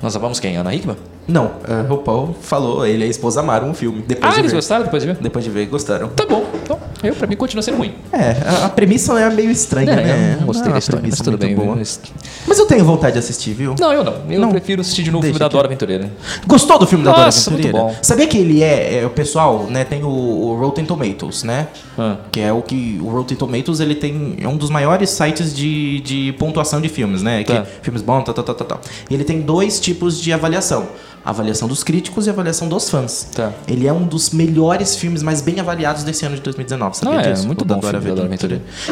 Nós 0.00 0.16
amamos 0.16 0.40
quem? 0.40 0.56
Ana 0.56 0.74
Hickman? 0.74 0.96
Não, 1.28 1.52
a 1.68 1.86
RuPaul 1.88 2.34
falou, 2.40 2.84
ele 2.84 3.04
e 3.04 3.06
a 3.06 3.10
esposa 3.10 3.40
amaram 3.40 3.70
o 3.70 3.74
filme. 3.74 4.02
Depois 4.04 4.32
Ah, 4.32 4.34
de 4.34 4.40
eles 4.40 4.50
ver. 4.50 4.56
gostaram 4.56 4.84
depois 4.84 5.02
de 5.04 5.12
ver? 5.12 5.18
Depois 5.20 5.44
de 5.44 5.50
ver, 5.52 5.66
gostaram. 5.66 6.08
Tá 6.08 6.26
bom. 6.26 6.44
Então, 6.72 7.10
eu, 7.10 7.14
pra 7.14 7.26
mim, 7.26 7.36
continua 7.36 7.62
sendo 7.62 7.76
ruim. 7.78 7.94
É, 8.12 8.36
a, 8.62 8.66
a 8.66 8.68
premissa 8.68 9.18
é 9.18 9.28
meio 9.30 9.50
estranha, 9.50 9.90
É, 9.92 9.96
né? 9.96 10.32
eu 10.34 10.40
não 10.40 10.46
gostei 10.46 10.68
é 10.68 10.72
da 10.72 10.78
história, 10.78 11.02
mas 11.08 11.18
tudo 11.20 11.36
bem. 11.38 11.54
boa. 11.54 11.76
Mas- 11.76 12.00
Mas 12.46 12.58
eu 12.58 12.66
tenho 12.66 12.84
vontade 12.84 13.14
de 13.14 13.18
assistir, 13.18 13.52
viu? 13.52 13.74
Não, 13.78 13.92
eu 13.92 14.04
não. 14.04 14.14
Eu 14.28 14.40
Não. 14.40 14.50
prefiro 14.50 14.80
assistir 14.80 15.02
de 15.02 15.10
novo 15.10 15.22
o 15.22 15.26
filme 15.26 15.38
da 15.38 15.48
Dora 15.48 15.66
Aventureira. 15.66 16.10
Gostou 16.46 16.78
do 16.78 16.86
filme 16.86 17.04
da 17.04 17.12
Dora 17.12 17.24
Nossa, 17.26 17.50
muito 17.50 17.62
Aventureira? 17.66 17.94
bom. 17.94 17.98
Sabia 18.02 18.26
que 18.26 18.38
ele 18.38 18.62
é, 18.62 18.98
é, 19.00 19.06
o 19.06 19.10
pessoal, 19.10 19.66
né, 19.68 19.84
tem 19.84 20.02
o, 20.02 20.08
o 20.08 20.56
Rotten 20.60 20.84
Tomatoes, 20.84 21.42
né? 21.44 21.68
Ah. 21.98 22.16
Que 22.30 22.40
é 22.40 22.52
o 22.52 22.62
que 22.62 22.98
o 23.02 23.08
Rotten 23.08 23.36
Tomatoes, 23.36 23.80
ele 23.80 23.94
tem 23.94 24.36
é 24.40 24.48
um 24.48 24.56
dos 24.56 24.70
maiores 24.70 25.10
sites 25.10 25.54
de, 25.54 26.00
de 26.00 26.32
pontuação 26.38 26.80
de 26.80 26.88
filmes, 26.88 27.22
né? 27.22 27.42
Que 27.44 27.52
Tá. 27.52 27.64
filmes 27.82 28.02
bons, 28.02 28.22
tal, 28.24 28.34
tal, 28.34 28.44
tal, 28.44 28.54
tal, 28.54 28.66
tal. 28.66 28.80
E 29.10 29.14
ele 29.14 29.24
tem 29.24 29.40
dois 29.40 29.78
tipos 29.80 30.20
de 30.20 30.32
avaliação. 30.32 30.86
A 31.24 31.30
avaliação 31.30 31.68
dos 31.68 31.84
críticos 31.84 32.26
e 32.26 32.30
a 32.30 32.32
avaliação 32.32 32.68
dos 32.68 32.90
fãs. 32.90 33.28
Tá. 33.34 33.52
Ele 33.68 33.86
é 33.86 33.92
um 33.92 34.02
dos 34.04 34.30
melhores 34.30 34.96
filmes 34.96 35.22
mais 35.22 35.40
bem 35.40 35.60
avaliados 35.60 36.02
desse 36.02 36.24
ano 36.26 36.34
de 36.34 36.42
2019, 36.42 36.96
sabia 36.96 37.14
Não, 37.14 37.20
é, 37.20 37.32
disso? 37.32 37.46
muito 37.46 37.62
O 37.62 37.64
bom 37.64 37.78
da 37.78 37.92
Dora. 37.92 38.00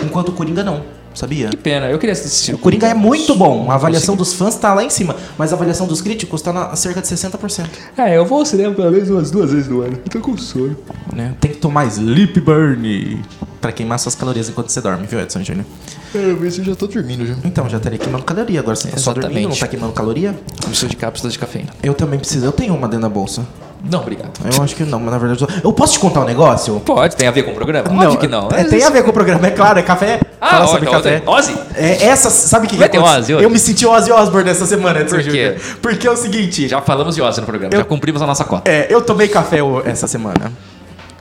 Enquanto 0.04 0.28
o 0.28 0.32
Coringa 0.32 0.62
não, 0.62 0.82
sabia? 1.14 1.48
Que 1.48 1.56
pena, 1.56 1.90
eu 1.90 1.98
queria 1.98 2.12
assistir. 2.12 2.54
O 2.54 2.58
Coringa 2.58 2.86
é 2.88 2.94
muito 2.94 3.34
bom. 3.34 3.70
A 3.70 3.74
avaliação 3.74 4.16
dos 4.16 4.32
fãs 4.32 4.56
tá 4.56 4.72
lá 4.74 4.84
em 4.84 4.90
cima, 4.90 5.16
mas 5.36 5.52
a 5.52 5.56
avaliação 5.56 5.86
dos 5.86 6.00
críticos 6.00 6.40
tá 6.42 6.52
na 6.52 6.74
cerca 6.76 7.00
de 7.00 7.06
60%. 7.08 7.66
É, 7.96 8.16
eu 8.16 8.24
vou 8.24 8.38
ao 8.38 8.46
cinema 8.46 8.74
pelo 8.74 8.90
menos 8.90 9.10
umas 9.10 9.30
duas 9.30 9.52
vezes 9.52 9.68
no 9.68 9.80
ano. 9.82 9.92
Eu 10.04 10.10
tô 10.10 10.20
com 10.20 10.36
sono. 10.36 10.76
né? 11.14 11.34
Tem 11.40 11.50
que 11.50 11.58
tomar 11.58 11.86
Sleep 11.86 12.40
Burn 12.40 13.22
pra 13.60 13.72
queimar 13.72 13.98
suas 13.98 14.14
calorias 14.14 14.48
enquanto 14.48 14.70
você 14.70 14.80
dorme, 14.80 15.06
viu, 15.06 15.20
Edson 15.20 15.42
Júnior? 15.42 15.66
É, 16.14 16.34
mas 16.40 16.58
eu 16.58 16.64
já 16.64 16.74
tô 16.74 16.86
dormindo 16.86 17.26
já. 17.26 17.34
Então, 17.44 17.68
já 17.68 17.76
estaria 17.76 17.98
queimando 17.98 18.24
caloria. 18.24 18.60
Agora 18.60 18.74
você 18.74 18.88
tá 18.88 18.96
só 18.96 19.12
dormindo, 19.12 19.48
não 19.50 19.56
tá 19.56 19.68
queimando 19.68 19.92
caloria? 19.92 20.34
Preciso 20.64 20.88
de 20.88 20.96
cápsulas 20.96 21.34
de 21.34 21.38
cafeína. 21.38 21.68
Eu 21.82 21.94
também 21.94 22.18
preciso. 22.18 22.46
Eu 22.46 22.52
tenho 22.52 22.74
uma 22.74 22.88
dentro 22.88 23.02
da 23.02 23.08
bolsa. 23.08 23.46
Não, 23.82 24.00
obrigado. 24.00 24.30
Eu 24.56 24.62
acho 24.62 24.74
que 24.76 24.84
não, 24.84 24.98
mas 25.00 25.10
na 25.12 25.18
verdade... 25.18 25.42
eu- 25.42 25.48
Eu 25.64 25.72
posso 25.72 25.94
te 25.94 25.98
contar 25.98 26.20
um 26.20 26.24
negócio? 26.24 26.78
Pode, 26.80 27.16
tem 27.16 27.26
a 27.26 27.30
ver 27.30 27.42
com 27.44 27.52
o 27.52 27.54
programa? 27.54 27.88
Óbvio 27.90 28.18
que 28.18 28.28
não. 28.28 28.48
É, 28.50 28.64
tem 28.64 28.82
a 28.84 28.90
ver 28.90 29.02
com 29.02 29.10
o 29.10 29.12
programa, 29.12 29.46
é 29.46 29.50
claro, 29.50 29.78
é 29.78 29.82
café. 29.82 30.20
Ah, 30.40 30.50
Fala 30.50 30.64
ó, 30.64 30.66
sobre 30.68 30.88
então, 30.88 31.00
café. 31.00 31.22
Ozzy? 31.26 31.54
É, 31.74 32.04
essa, 32.06 32.30
sabe 32.30 32.66
o 32.66 32.70
que, 32.70 32.76
Vai 32.76 32.88
ter? 32.88 32.98
Ozzy 32.98 33.34
hoje? 33.34 33.44
Eu 33.44 33.50
me 33.50 33.58
senti 33.58 33.86
Ozzy 33.86 34.10
Osbourne 34.12 34.50
essa 34.50 34.66
semana, 34.66 35.04
Por 35.04 35.22
quê? 35.22 35.56
Porque 35.80 36.06
é 36.06 36.10
o 36.10 36.16
seguinte... 36.16 36.68
Já 36.68 36.80
falamos 36.80 37.14
de 37.14 37.22
Ozzy 37.22 37.40
no 37.40 37.46
programa, 37.46 37.72
Eu- 37.74 37.78
já 37.80 37.84
cumprimos 37.84 38.20
a 38.22 38.26
nossa 38.26 38.44
cota. 38.44 38.70
É, 38.70 38.86
eu 38.90 39.00
tomei 39.02 39.28
café 39.28 39.58
essa 39.84 40.06
semana. 40.06 40.52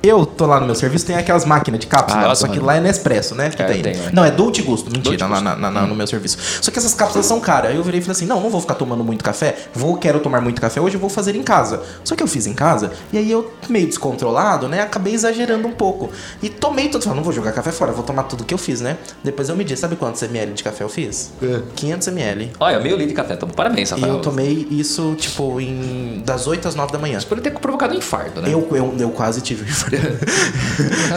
Eu 0.02 0.26
tô 0.26 0.46
lá 0.46 0.60
no 0.60 0.66
meu 0.66 0.76
serviço, 0.76 1.06
tem 1.06 1.16
aquelas 1.16 1.44
máquinas 1.46 1.80
de 1.80 1.88
cápsula, 1.88 2.32
Ah, 2.32 2.36
só 2.36 2.48
que 2.48 2.60
lá 2.60 2.76
é 2.78 2.80
Nespresso, 2.80 3.36
né? 3.36 3.50
Que 3.50 3.62
É, 3.62 3.66
tem. 3.66 3.82
tenho, 3.82 4.04
é. 4.08 4.12
Não, 4.14 4.24
é 4.24 4.32
Dolce 4.32 4.62
Gusto, 4.62 4.90
mentira, 4.90 5.18
Dolce 5.18 5.34
lá 5.34 5.42
na- 5.42 5.56
na- 5.56 5.72
na- 5.72 5.86
no 5.88 5.94
meu 5.96 6.08
serviço. 6.08 6.38
Só 6.62 6.72
que 6.72 6.80
essas 6.80 6.94
cápsulas 6.94 7.26
são 7.26 7.40
caras. 7.40 7.72
Aí 7.72 7.76
eu 7.78 7.84
virei 7.84 8.00
e 8.00 8.02
falei 8.04 8.14
assim: 8.14 8.26
não, 8.26 8.40
não 8.42 8.50
vou 8.50 8.62
ficar 8.62 8.76
tomando 8.76 9.04
muito 9.04 9.24
café. 9.24 9.58
Vou, 9.74 9.98
quero 9.98 10.20
tomar 10.20 10.40
muito 10.42 10.62
café 10.62 10.80
hoje, 10.80 10.96
eu 10.96 11.00
vou 11.02 11.10
fazer 11.10 11.36
em 11.36 11.44
casa. 11.44 11.82
Só 12.04 12.16
que 12.16 12.24
eu 12.24 12.28
fiz 12.28 12.48
em 12.48 12.54
casa, 12.54 12.92
e 13.12 13.18
aí 13.18 13.30
eu, 13.30 13.52
meio 13.68 13.88
descontrolado, 13.88 14.68
né? 14.70 14.82
Acabei 14.82 15.14
exagerando 15.14 15.68
um 15.68 15.72
pouco. 15.74 16.10
E 16.42 16.48
tomei 16.50 16.88
tudo. 16.88 17.04
Falei, 17.04 17.18
não 17.18 17.24
vou 17.24 17.34
jogar 17.34 17.52
café 17.52 17.72
fora, 17.72 17.92
vou 17.92 18.04
tomar 18.04 18.24
tudo 18.24 18.44
que 18.46 18.54
eu 18.54 18.58
fiz, 18.58 18.80
né? 18.82 18.98
Depois 19.24 19.50
eu 19.50 19.56
medi, 19.56 19.76
sabe 19.76 19.96
quantos 19.98 20.22
ml 20.24 20.54
de 20.54 20.64
café 20.64 20.84
eu 20.84 20.90
fiz? 20.90 21.32
500 21.76 22.08
ml. 22.08 22.52
Olha, 22.60 22.80
meio 22.80 22.96
litro 22.96 23.10
de 23.10 23.14
café, 23.16 23.34
então 23.34 23.50
parabéns, 23.50 23.90
E 23.92 23.96
Rafael. 23.96 24.14
eu 24.14 24.22
tomei 24.22 24.66
isso, 24.72 25.14
tipo, 25.18 25.60
em 25.60 26.22
das 26.26 26.48
8 26.48 26.68
às 26.68 26.76
9 26.76 26.92
da 26.94 27.00
manhã. 27.00 27.18
Isso 27.18 27.28
poderia 27.28 27.52
ter 27.52 27.60
provocado 27.60 27.94
um 27.94 27.98
infarto, 27.98 28.42
né? 28.42 28.50
Eu, 28.54 28.66
eu, 28.72 28.96
eu 28.98 29.10
quase 29.10 29.42
tive 29.42 29.64
um 29.64 29.68
infarto. 29.68 29.89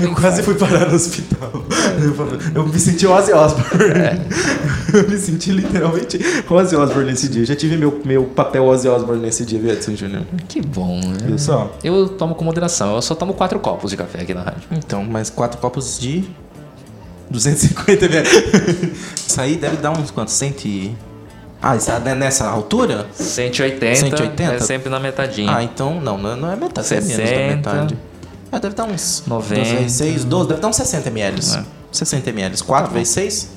Eu 0.02 0.14
quase 0.14 0.43
fui 0.43 0.55
parar 0.55 0.88
no 0.88 0.95
hospital. 0.95 1.50
Eu, 2.55 2.67
me 2.67 2.79
senti 2.79 3.07
Ozzy 3.07 3.33
Osbourne. 3.33 4.21
Eu 4.93 5.09
me 5.09 5.17
senti 5.17 5.52
literalmente 5.52 6.19
Ozzy 6.49 6.76
Osbourne 6.76 7.11
nesse 7.11 7.29
dia. 7.29 7.43
Eu 7.43 7.47
já 7.47 7.57
tive 7.57 7.76
meu, 7.76 8.00
meu 8.05 8.25
papel 8.25 8.64
Ozzy 8.64 8.88
Osbourne 8.88 9.23
nesse 9.23 9.45
dia, 9.45 9.59
viu, 9.59 9.73
Edson 9.73 9.95
Júnior? 9.95 10.23
Que 10.49 10.61
bom, 10.61 11.00
né? 11.00 11.19
Viu 11.25 11.38
só? 11.38 11.75
Eu 11.83 12.09
tomo 12.09 12.35
com 12.35 12.45
moderação, 12.45 12.95
eu 12.95 13.02
só 13.02 13.14
tomo 13.14 13.35
quatro 13.35 13.59
copos 13.59 13.91
de 13.91 13.97
café 13.97 14.23
aqui 14.23 14.35
na 14.35 14.43
rádio. 14.43 14.62
Então, 14.71 15.05
mais 15.05 15.31
quatro 15.31 15.59
copos 15.59 15.99
de 15.99 16.25
250 17.31 18.05
ml. 18.07 18.29
Isso 19.17 19.41
aí 19.41 19.57
deve 19.57 19.76
dar 19.76 19.91
uns 19.93 20.11
quantos? 20.11 20.35
Cento 20.35 20.67
e... 20.67 20.95
Ah, 21.64 21.76
isso 21.76 21.93
é 21.93 22.14
nessa 22.17 22.49
altura? 22.49 23.07
180, 23.12 23.95
180? 23.95 24.43
é 24.43 24.59
sempre 24.59 24.91
na 24.91 24.99
metadinha. 24.99 25.57
Ah, 25.57 25.62
então 25.62 26.00
não, 26.00 26.19
não 26.19 26.37
não 26.37 26.50
é 26.50 26.57
metade, 26.57 26.93
é 26.93 27.00
menos 27.00 27.17
da 27.17 27.25
60. 27.25 27.57
metade. 27.57 27.99
Ah, 28.52 28.58
deve 28.58 28.75
dar 28.75 28.84
uns 28.84 29.23
90. 29.26 29.54
12 29.65 29.75
vezes 29.76 29.93
6, 29.97 30.25
12, 30.25 30.49
deve 30.50 30.60
dar 30.60 30.69
uns 30.69 30.76
60 30.76 31.08
ml. 31.08 31.38
É. 31.56 31.65
60 31.91 32.30
ml. 32.30 32.62
4 32.62 32.93
vezes 32.93 33.08
6? 33.15 33.49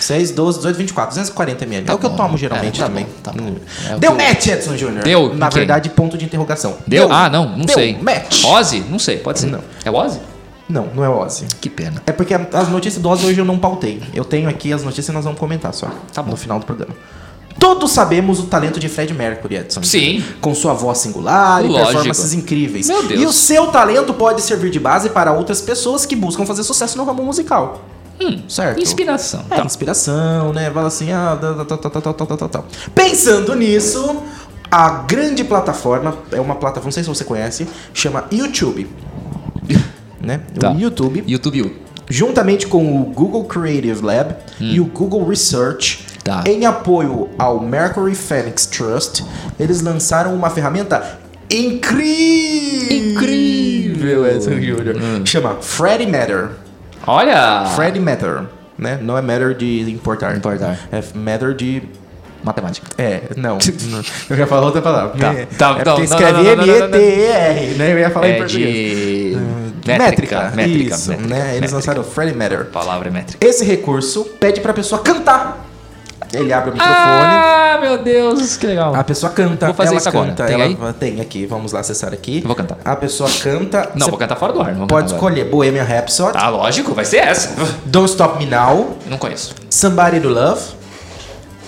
6, 0.00 0.30
12, 0.32 0.58
18, 0.58 0.76
24, 0.76 1.10
240 1.10 1.64
ml. 1.64 1.86
Tá 1.86 1.92
é 1.92 1.96
o 1.96 1.98
que 1.98 2.06
eu 2.06 2.10
bom. 2.10 2.16
tomo 2.16 2.36
geralmente 2.38 2.76
É, 2.76 2.82
tá 2.82 2.86
também. 2.88 3.04
bom, 3.04 3.10
tá 3.22 3.32
bom. 3.32 3.56
É 3.90 3.96
o 3.96 3.98
Deu 3.98 4.14
que 4.14 4.22
eu- 4.22 4.26
match, 4.28 4.46
Edson 4.46 4.76
Júnior. 4.76 5.02
Deu? 5.02 5.34
Na 5.34 5.46
Em 5.46 5.50
quem? 5.50 5.58
verdade, 5.58 5.88
ponto 5.90 6.16
de 6.16 6.24
interrogação. 6.24 6.76
Deu? 6.86 7.10
Ah, 7.10 7.28
não, 7.28 7.56
não 7.56 7.64
Deu 7.64 7.74
sei. 7.74 7.98
match. 8.00 8.44
Ozzy? 8.44 8.80
Não 8.88 8.98
sei, 8.98 9.18
pode 9.18 9.40
ser. 9.40 9.46
Não. 9.46 9.60
É 9.84 9.90
Ozzy? 9.90 10.20
Não, 10.68 10.86
não 10.94 11.02
é 11.02 11.08
Ozzy. 11.08 11.46
Que 11.60 11.68
pena. 11.70 12.02
É 12.06 12.12
porque 12.12 12.34
as 12.34 12.68
notícias 12.68 13.02
do 13.02 13.08
Ozzy 13.08 13.26
hoje 13.26 13.40
eu 13.40 13.44
não 13.44 13.58
pautei. 13.58 14.02
Eu 14.14 14.24
tenho 14.24 14.48
aqui 14.48 14.72
as 14.72 14.82
notícias 14.84 15.08
e 15.08 15.12
nós 15.12 15.24
vamos 15.24 15.40
comentar 15.40 15.72
só. 15.74 15.88
Tá 16.12 16.22
bom. 16.22 16.30
No 16.32 16.36
final 16.36 16.58
do 16.60 16.66
programa. 16.66 16.94
Todos 17.58 17.90
sabemos 17.90 18.38
o 18.38 18.44
talento 18.44 18.78
de 18.78 18.88
Fred 18.88 19.12
Mercury, 19.12 19.56
Edson. 19.56 19.82
Sim. 19.82 20.24
Com 20.40 20.54
sua 20.54 20.72
voz 20.72 20.98
singular 20.98 21.62
Lógico. 21.62 21.80
e 21.80 21.84
performances 21.84 22.32
incríveis. 22.32 22.86
Meu 22.88 23.02
Deus. 23.02 23.20
E 23.20 23.26
o 23.26 23.32
seu 23.32 23.66
talento 23.68 24.14
pode 24.14 24.42
servir 24.42 24.70
de 24.70 24.78
base 24.78 25.10
para 25.10 25.32
outras 25.32 25.60
pessoas 25.60 26.06
que 26.06 26.14
buscam 26.14 26.46
fazer 26.46 26.62
sucesso 26.62 26.96
no 26.96 27.04
ramo 27.04 27.22
musical. 27.24 27.84
Hum, 28.20 28.42
certo. 28.48 28.80
Inspiração. 28.80 29.44
É, 29.50 29.56
tá. 29.56 29.64
Inspiração, 29.64 30.52
né? 30.52 30.70
Fala 30.70 30.88
assim, 30.88 31.12
ah, 31.12 31.38
tal, 31.40 31.66
tal, 31.66 31.78
tal, 31.78 32.14
tal, 32.14 32.36
tal, 32.36 32.48
tal. 32.48 32.66
Pensando 32.94 33.54
nisso, 33.54 34.22
a 34.70 34.90
grande 34.90 35.44
plataforma, 35.44 36.16
é 36.32 36.40
uma 36.40 36.56
plataforma, 36.56 36.86
não 36.86 36.92
sei 36.92 37.02
se 37.02 37.08
você 37.08 37.24
conhece, 37.24 37.66
chama 37.94 38.24
YouTube. 38.30 38.88
né? 40.20 40.40
Tá. 40.58 40.72
O 40.72 40.78
YouTube. 40.78 41.24
YouTube. 41.26 41.76
Juntamente 42.10 42.66
com 42.66 43.00
o 43.00 43.04
Google 43.04 43.44
Creative 43.44 44.02
Lab 44.02 44.34
hum. 44.60 44.64
e 44.64 44.80
o 44.80 44.84
Google 44.86 45.26
Research 45.26 46.07
Tá. 46.28 46.44
em 46.46 46.66
apoio 46.66 47.28
ao 47.38 47.60
Mercury 47.60 48.14
Phoenix 48.14 48.66
Trust, 48.66 49.24
eles 49.58 49.80
lançaram 49.80 50.34
uma 50.34 50.50
ferramenta 50.50 51.18
incrível, 51.50 53.12
Incrível, 53.12 54.26
Edson 54.26 54.60
Júnior, 54.60 54.96
Hum. 54.96 55.24
chama 55.24 55.56
Freddy 55.60 56.06
Matter. 56.06 56.48
Olha! 57.06 57.64
Freddy 57.74 58.00
Matter, 58.00 58.42
né? 58.76 58.98
Não 59.00 59.16
é 59.16 59.22
matter 59.22 59.54
de 59.54 59.90
importar. 59.90 60.36
Importar. 60.36 60.78
É 60.92 61.02
matter 61.14 61.54
de 61.54 61.82
Matemática. 62.44 62.86
é, 62.96 63.22
não. 63.36 63.58
Eu 64.30 64.36
ia 64.36 64.46
falar 64.46 64.66
outra 64.66 64.80
palavra. 64.80 65.18
Tá, 65.18 65.32
É, 65.34 65.46
tá, 65.46 65.70
é 65.70 65.72
não, 65.72 65.74
porque 65.74 65.90
não, 65.90 66.04
escreve. 66.04 66.48
M-E-T-E-R, 66.48 67.66
né? 67.78 67.92
Eu 67.92 67.98
ia 67.98 68.10
falar 68.10 68.28
em 68.28 68.32
É 68.32 68.36
português. 68.36 69.36
de... 69.36 69.38
Métrica, 69.86 70.52
Métrica. 70.54 70.94
isso, 70.94 71.10
métrica, 71.10 71.28
né? 71.34 71.40
Eles 71.40 71.52
métrica. 71.54 71.74
lançaram 71.74 72.04
Freddy 72.04 72.36
Matter. 72.36 72.66
Palavra 72.66 73.08
é 73.08 73.10
métrica. 73.10 73.44
Esse 73.46 73.64
recurso 73.64 74.24
pede 74.38 74.60
pra 74.60 74.72
pessoa 74.72 75.00
cantar. 75.02 75.67
Ele 76.32 76.52
abre 76.52 76.70
o 76.70 76.72
microfone, 76.74 76.98
Ah, 77.00 77.78
meu 77.80 77.98
Deus, 77.98 78.56
que 78.56 78.66
legal. 78.66 78.94
a 78.94 79.02
pessoa 79.04 79.32
canta. 79.32 79.66
Vou 79.66 79.74
fazer 79.74 79.90
ela 79.90 79.98
isso 79.98 80.08
agora. 80.08 80.28
canta, 80.28 80.44
Tem 80.46 80.54
ela 80.54 80.64
aí? 80.64 80.76
tem 80.98 81.20
aqui, 81.20 81.46
vamos 81.46 81.72
lá 81.72 81.80
acessar 81.80 82.12
aqui. 82.12 82.40
Eu 82.42 82.46
vou 82.46 82.56
cantar. 82.56 82.78
A 82.84 82.96
pessoa 82.96 83.28
canta. 83.42 83.90
Não, 83.94 84.08
vou 84.08 84.18
cantar 84.18 84.36
fora 84.36 84.52
do 84.52 84.60
ar. 84.60 84.66
Pode 84.66 84.78
cantar 84.80 84.94
agora. 84.94 85.06
escolher 85.06 85.44
Bohemian 85.44 85.84
Rhapsody, 85.84 86.36
Ah, 86.36 86.48
lógico, 86.50 86.94
vai 86.94 87.04
ser 87.04 87.18
essa. 87.18 87.50
Don't 87.86 88.10
Stop 88.10 88.38
Me 88.38 88.46
Now, 88.50 88.96
Não 89.06 89.16
conheço. 89.18 89.54
Somebody 89.70 90.20
to 90.20 90.28
Love 90.28 90.60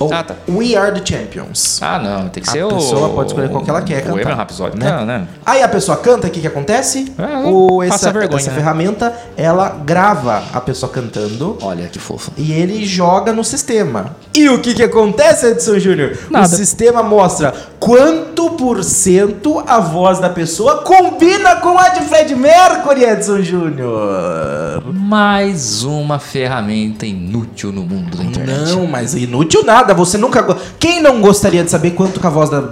ou 0.00 0.12
Ah, 0.12 0.22
tá. 0.24 0.34
We 0.48 0.74
Are 0.74 0.98
the 0.98 1.04
Champions. 1.04 1.78
Ah, 1.82 1.98
não, 1.98 2.28
tem 2.28 2.42
que 2.42 2.48
A 2.48 2.52
ser 2.52 2.64
o... 2.64 2.68
pessoa 2.68 3.10
pode 3.10 3.28
escolher 3.28 3.48
qual 3.50 3.62
que 3.62 3.70
ela 3.70 3.82
quer 3.82 3.98
O 3.98 4.00
cantar, 4.00 4.12
Bohemian 4.12 4.34
Rhapsody, 4.34 4.78
né? 4.78 4.90
né? 4.90 5.04
né? 5.04 5.28
Aí 5.46 5.62
a 5.62 5.68
pessoa 5.68 5.96
canta, 5.98 6.26
o 6.26 6.30
que 6.30 6.40
que 6.40 6.46
acontece? 6.46 7.12
É, 7.18 7.46
o, 7.46 7.78
passa 7.80 7.94
essa, 7.94 8.12
vergonha, 8.12 8.40
essa 8.40 8.50
né? 8.50 8.56
ferramenta, 8.56 9.12
ela 9.36 9.68
grava 9.84 10.42
a 10.52 10.60
pessoa 10.60 10.90
cantando 10.90 11.58
Olha 11.62 11.86
que 11.88 11.98
fofo. 11.98 12.32
e 12.36 12.52
ele 12.52 12.84
joga 12.84 13.32
no 13.32 13.44
sistema. 13.44 14.16
E 14.34 14.48
o 14.48 14.60
que 14.60 14.74
que 14.74 14.82
acontece, 14.82 15.46
Edson 15.46 15.78
Júnior? 15.78 16.18
O 16.30 16.46
sistema 16.46 17.02
mostra 17.02 17.52
quanto 17.78 18.50
por 18.50 18.82
cento 18.84 19.62
a 19.66 19.80
voz 19.80 20.18
da 20.18 20.30
pessoa 20.30 20.78
combina 20.82 21.56
com 21.56 21.76
a 21.78 21.88
de 21.90 22.00
Fred 22.04 22.34
Mercury, 22.34 23.04
Edson 23.04 23.42
Júnior. 23.42 24.82
Mais 24.94 25.82
uma 25.82 26.18
ferramenta 26.18 27.04
inútil 27.06 27.72
no 27.72 27.82
mundo 27.82 28.16
da 28.16 28.24
internet. 28.24 28.70
Não, 28.70 28.86
mas 28.86 29.14
inútil 29.14 29.64
nada. 29.64 29.89
Você 29.94 30.18
nunca. 30.18 30.56
Quem 30.78 31.02
não 31.02 31.20
gostaria 31.20 31.62
de 31.64 31.70
saber 31.70 31.92
quanto 31.92 32.20
que 32.20 32.26
a 32.26 32.30
voz 32.30 32.50
da. 32.50 32.62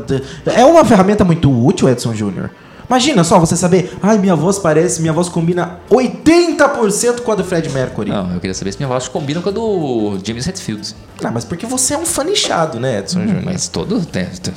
É 0.46 0.64
uma 0.64 0.84
ferramenta 0.84 1.24
muito 1.24 1.50
útil, 1.50 1.88
Edson 1.88 2.14
Júnior. 2.14 2.50
Imagina 2.88 3.22
só 3.22 3.38
você 3.38 3.54
saber, 3.54 3.94
ai, 4.02 4.16
minha 4.16 4.34
voz 4.34 4.58
parece, 4.58 5.02
minha 5.02 5.12
voz 5.12 5.28
combina 5.28 5.78
80% 5.90 7.20
com 7.20 7.30
a 7.30 7.34
do 7.34 7.44
Fred 7.44 7.68
Mercury. 7.68 8.10
Não, 8.10 8.32
eu 8.32 8.40
queria 8.40 8.54
saber 8.54 8.72
se 8.72 8.78
minha 8.78 8.88
voz 8.88 9.06
combina 9.08 9.42
com 9.42 9.50
a 9.50 9.52
do 9.52 10.18
James 10.24 10.46
Hetfield. 10.46 10.94
Ah, 11.22 11.30
mas 11.30 11.44
porque 11.44 11.66
você 11.66 11.92
é 11.92 11.98
um 11.98 12.06
fã 12.06 12.24
nichado, 12.24 12.80
né, 12.80 13.00
Edson 13.00 13.20
Júnior? 13.20 13.42
Mas 13.44 13.68
todo, 13.68 14.00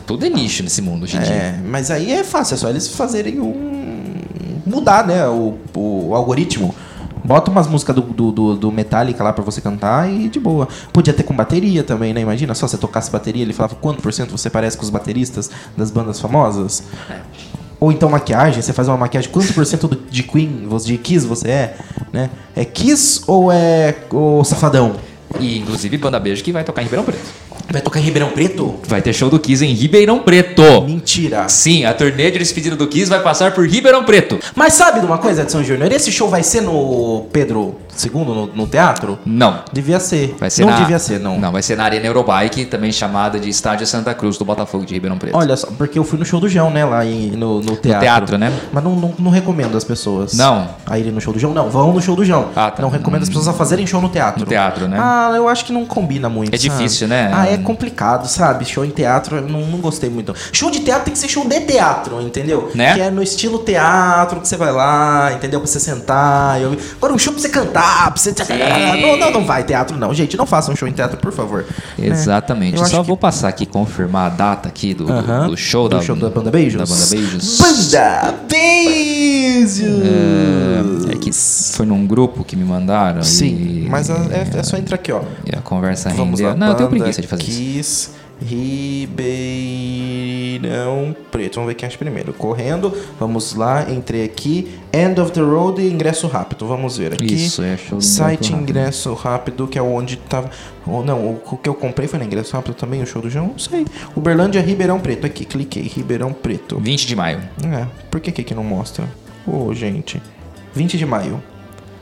tudo 0.07 0.25
é 0.25 0.29
nicho 0.29 0.63
nesse 0.63 0.81
mundo 0.81 1.03
hoje 1.03 1.17
em 1.17 1.19
dia. 1.19 1.33
É, 1.33 1.59
mas 1.65 1.91
aí 1.91 2.13
é 2.13 2.23
fácil, 2.23 2.53
é 2.53 2.57
só 2.57 2.69
eles 2.69 2.87
fazerem 2.87 3.37
um. 3.41 4.21
mudar, 4.65 5.05
né, 5.05 5.27
o, 5.27 5.57
o 5.75 6.15
algoritmo. 6.15 6.73
Bota 7.23 7.51
umas 7.51 7.67
músicas 7.67 7.95
do, 7.95 8.01
do, 8.01 8.31
do, 8.31 8.55
do 8.55 8.71
Metallica 8.71 9.23
lá 9.23 9.31
pra 9.31 9.43
você 9.43 9.61
cantar 9.61 10.11
e 10.11 10.27
de 10.29 10.39
boa. 10.39 10.67
Podia 10.91 11.13
ter 11.13 11.23
com 11.23 11.35
bateria 11.35 11.83
também, 11.83 12.13
né? 12.13 12.21
Imagina 12.21 12.53
só, 12.53 12.67
você 12.67 12.77
tocasse 12.77 13.11
bateria, 13.11 13.43
ele 13.43 13.53
falava 13.53 13.75
quanto 13.75 14.01
por 14.01 14.11
cento 14.11 14.31
você 14.31 14.49
parece 14.49 14.77
com 14.77 14.83
os 14.83 14.89
bateristas 14.89 15.49
das 15.77 15.91
bandas 15.91 16.19
famosas. 16.19 16.83
Ou 17.79 17.91
então 17.91 18.09
maquiagem, 18.09 18.61
você 18.61 18.73
faz 18.73 18.87
uma 18.87 18.97
maquiagem, 18.97 19.29
quanto 19.31 19.53
por 19.53 19.65
cento 19.65 19.87
de 20.09 20.23
Queen, 20.23 20.67
de 20.85 20.97
Kiss 20.97 21.25
você 21.25 21.47
é, 21.47 21.77
né? 22.13 22.29
É 22.55 22.63
Kiss 22.63 23.23
ou 23.25 23.51
é 23.51 23.95
o 24.11 24.43
Safadão? 24.43 24.95
E 25.39 25.57
inclusive 25.57 25.97
Banda 25.97 26.19
Beijo 26.19 26.43
que 26.43 26.51
vai 26.51 26.63
tocar 26.63 26.81
em 26.81 26.85
Ribeirão 26.85 27.03
Preto. 27.03 27.50
Vai 27.71 27.81
tocar 27.81 27.99
em 27.99 28.03
Ribeirão 28.03 28.29
Preto? 28.31 28.75
Vai 28.85 29.01
ter 29.01 29.13
show 29.13 29.29
do 29.29 29.39
Kiss 29.39 29.63
em 29.63 29.73
Ribeirão 29.73 30.19
Preto. 30.19 30.81
Mentira. 30.81 31.47
Sim, 31.47 31.85
a 31.85 31.93
turnê 31.93 32.29
de 32.29 32.39
despedida 32.39 32.75
do 32.75 32.85
Kiss 32.85 33.09
vai 33.09 33.21
passar 33.21 33.53
por 33.53 33.65
Ribeirão 33.65 34.03
Preto. 34.03 34.39
Mas 34.53 34.73
sabe 34.73 34.99
de 34.99 35.05
uma 35.05 35.17
coisa, 35.17 35.43
Edson 35.43 35.63
Júnior? 35.63 35.89
Esse 35.91 36.11
show 36.11 36.29
vai 36.29 36.43
ser 36.43 36.61
no 36.61 37.27
Pedro 37.31 37.77
II, 38.03 38.11
no, 38.13 38.47
no 38.47 38.67
teatro? 38.67 39.19
Não. 39.25 39.63
Devia 39.71 39.99
ser. 39.99 40.35
Vai 40.39 40.49
ser 40.49 40.63
não 40.63 40.71
na... 40.71 40.79
devia 40.79 40.99
ser, 40.99 41.19
não. 41.19 41.39
Não, 41.39 41.51
vai 41.51 41.61
ser 41.61 41.75
na 41.75 41.83
Arena 41.83 42.05
Eurobike, 42.05 42.65
também 42.65 42.91
chamada 42.91 43.39
de 43.39 43.49
Estádio 43.49 43.85
Santa 43.87 44.13
Cruz 44.13 44.37
do 44.37 44.45
Botafogo 44.45 44.85
de 44.85 44.93
Ribeirão 44.93 45.17
Preto. 45.17 45.35
Olha 45.37 45.55
só, 45.55 45.67
porque 45.77 45.97
eu 45.97 46.03
fui 46.03 46.17
no 46.17 46.25
show 46.25 46.39
do 46.39 46.47
João, 46.47 46.69
né? 46.69 46.85
Lá 46.85 47.05
em- 47.05 47.31
no, 47.31 47.61
no 47.61 47.75
teatro. 47.75 48.01
teatro, 48.01 48.37
né? 48.37 48.51
Mas 48.71 48.83
não, 48.83 48.95
não, 48.95 49.13
não 49.17 49.31
recomendo 49.31 49.77
as 49.77 49.83
pessoas. 49.83 50.33
Não. 50.33 50.69
A 50.85 50.97
irem 50.97 51.11
no 51.11 51.21
show 51.21 51.33
do 51.33 51.39
João? 51.39 51.53
Não, 51.53 51.69
vão 51.69 51.93
no 51.93 52.01
show 52.01 52.15
do 52.15 52.23
João. 52.25 52.49
Ah, 52.55 52.71
tá. 52.71 52.81
Não 52.81 52.89
recomendo 52.89 53.23
as 53.23 53.29
pessoas 53.29 53.47
a 53.47 53.53
fazerem 53.53 53.85
show 53.85 54.01
no 54.01 54.09
teatro. 54.09 54.39
No 54.39 54.45
teatro, 54.45 54.87
né? 54.87 54.97
Ah, 54.99 55.31
eu 55.35 55.47
acho 55.47 55.65
que 55.65 55.73
não 55.73 55.85
combina 55.85 56.29
muito. 56.29 56.53
É 56.53 56.57
sabe? 56.57 56.69
difícil, 56.69 57.07
né? 57.07 57.31
Ah, 57.33 57.47
é 57.47 57.57
complicado, 57.57 58.27
sabe? 58.27 58.65
Show 58.65 58.85
em 58.85 58.89
teatro, 58.89 59.37
eu 59.37 59.41
não, 59.41 59.61
não 59.61 59.79
gostei 59.79 60.09
muito. 60.09 60.33
Show 60.51 60.69
de 60.71 60.79
teatro 60.79 61.05
tem 61.05 61.13
que 61.13 61.19
ser 61.19 61.27
show 61.27 61.47
de 61.47 61.59
teatro, 61.61 62.21
entendeu? 62.21 62.71
Né? 62.75 62.93
Que 62.93 63.01
é 63.01 63.09
no 63.09 63.21
estilo 63.21 63.59
teatro, 63.59 64.39
que 64.39 64.47
você 64.47 64.57
vai 64.57 64.71
lá, 64.71 65.31
entendeu? 65.33 65.59
Pra 65.59 65.67
você 65.67 65.79
sentar. 65.79 66.61
e 66.61 66.65
ouvir. 66.65 66.79
Agora 66.97 67.13
um 67.13 67.17
show 67.17 67.33
pra 67.33 67.41
você 67.41 67.49
cantar, 67.49 67.80
pra 67.81 68.13
você. 68.15 68.33
Não, 69.01 69.17
não, 69.17 69.31
não 69.31 69.45
vai 69.45 69.63
teatro, 69.63 69.97
não. 69.97 70.13
Gente, 70.13 70.37
não 70.37 70.45
façam 70.45 70.75
show 70.75 70.87
em 70.87 70.91
teatro, 70.91 71.17
por 71.17 71.31
favor. 71.31 71.65
Né? 71.97 72.07
Exatamente. 72.07 72.79
Acho 72.81 72.91
Só 72.91 73.01
que- 73.01 73.07
vou 73.07 73.17
passar 73.17 73.47
aqui 73.49 73.65
confirmar 73.65 74.27
a 74.31 74.35
data 74.35 74.67
aqui 74.69 74.93
do, 74.93 75.05
do- 75.05 75.13
Aham. 75.13 75.47
do 75.47 75.57
show, 75.57 75.87
Do 75.89 75.97
da, 75.97 76.01
show 76.03 76.15
da 76.15 76.29
Banda 76.29 76.51
Beijos? 76.51 76.79
Da 76.79 76.85
Banda 76.95 77.05
Beijos. 77.09 77.57
Banda 77.57 78.35
Beijos! 78.47 79.81
É 81.09 81.15
que 81.17 81.31
foi 81.75 81.85
num 81.85 82.05
grupo 82.07 82.43
que 82.43 82.55
me 82.55 82.63
mandaram. 82.63 83.21
Sim, 83.23 83.83
e, 83.85 83.87
mas 83.89 84.09
a- 84.09 84.15
é, 84.31 84.59
é 84.59 84.63
só 84.63 84.77
entrar 84.77 84.95
aqui, 84.95 85.11
ó. 85.11 85.21
e 85.45 85.55
a 85.55 85.61
conversa 85.61 86.09
Vamos 86.09 86.39
rendeu. 86.39 86.49
lá, 86.49 86.55
Não, 86.55 86.67
eu 86.67 86.75
tenho 86.75 86.89
preguiça 86.89 87.21
de 87.21 87.27
fazer 87.27 87.43
isso. 87.51 88.11
Ribeirão 88.43 90.25
Preto. 91.31 91.55
Vamos 91.55 91.69
ver 91.69 91.75
quem 91.75 91.87
acha 91.87 91.97
primeiro. 91.97 92.33
Correndo, 92.33 92.91
vamos 93.19 93.53
lá, 93.55 93.89
entrei 93.89 94.23
aqui. 94.23 94.79
End 94.91 95.19
of 95.21 95.31
the 95.31 95.41
Road 95.41 95.81
e 95.81 95.91
ingresso 95.91 96.27
rápido. 96.27 96.67
Vamos 96.67 96.97
ver 96.97 97.13
aqui. 97.13 97.33
Isso, 97.33 97.61
é 97.61 97.77
show 97.77 98.01
Site 98.01 98.51
ingresso 98.53 99.13
rápido. 99.13 99.67
que 99.67 99.77
é 99.77 99.81
onde 99.81 100.17
tava. 100.17 100.49
ou 100.85 101.05
não, 101.05 101.39
o, 101.45 101.57
que 101.57 101.69
eu 101.69 101.75
comprei 101.75 102.07
foi 102.07 102.17
na 102.19 102.25
ingresso 102.25 102.55
rápido 102.55 102.73
também, 102.73 103.01
o 103.01 103.05
show 103.05 103.21
do 103.21 103.29
João? 103.29 103.47
Não 103.47 103.59
sei. 103.59 103.85
Uberlândia, 104.15 104.61
Ribeirão 104.61 104.99
Preto. 104.99 105.25
Aqui, 105.25 105.45
cliquei. 105.45 105.83
Ribeirão 105.83 106.33
Preto. 106.33 106.79
20 106.79 107.05
de 107.05 107.15
maio. 107.15 107.39
É, 107.63 107.85
por 108.09 108.19
que 108.19 108.31
que 108.31 108.55
não 108.55 108.63
mostra? 108.63 109.07
Ô, 109.45 109.73
gente. 109.73 110.21
20 110.73 110.97
de 110.97 111.05
maio. 111.05 111.41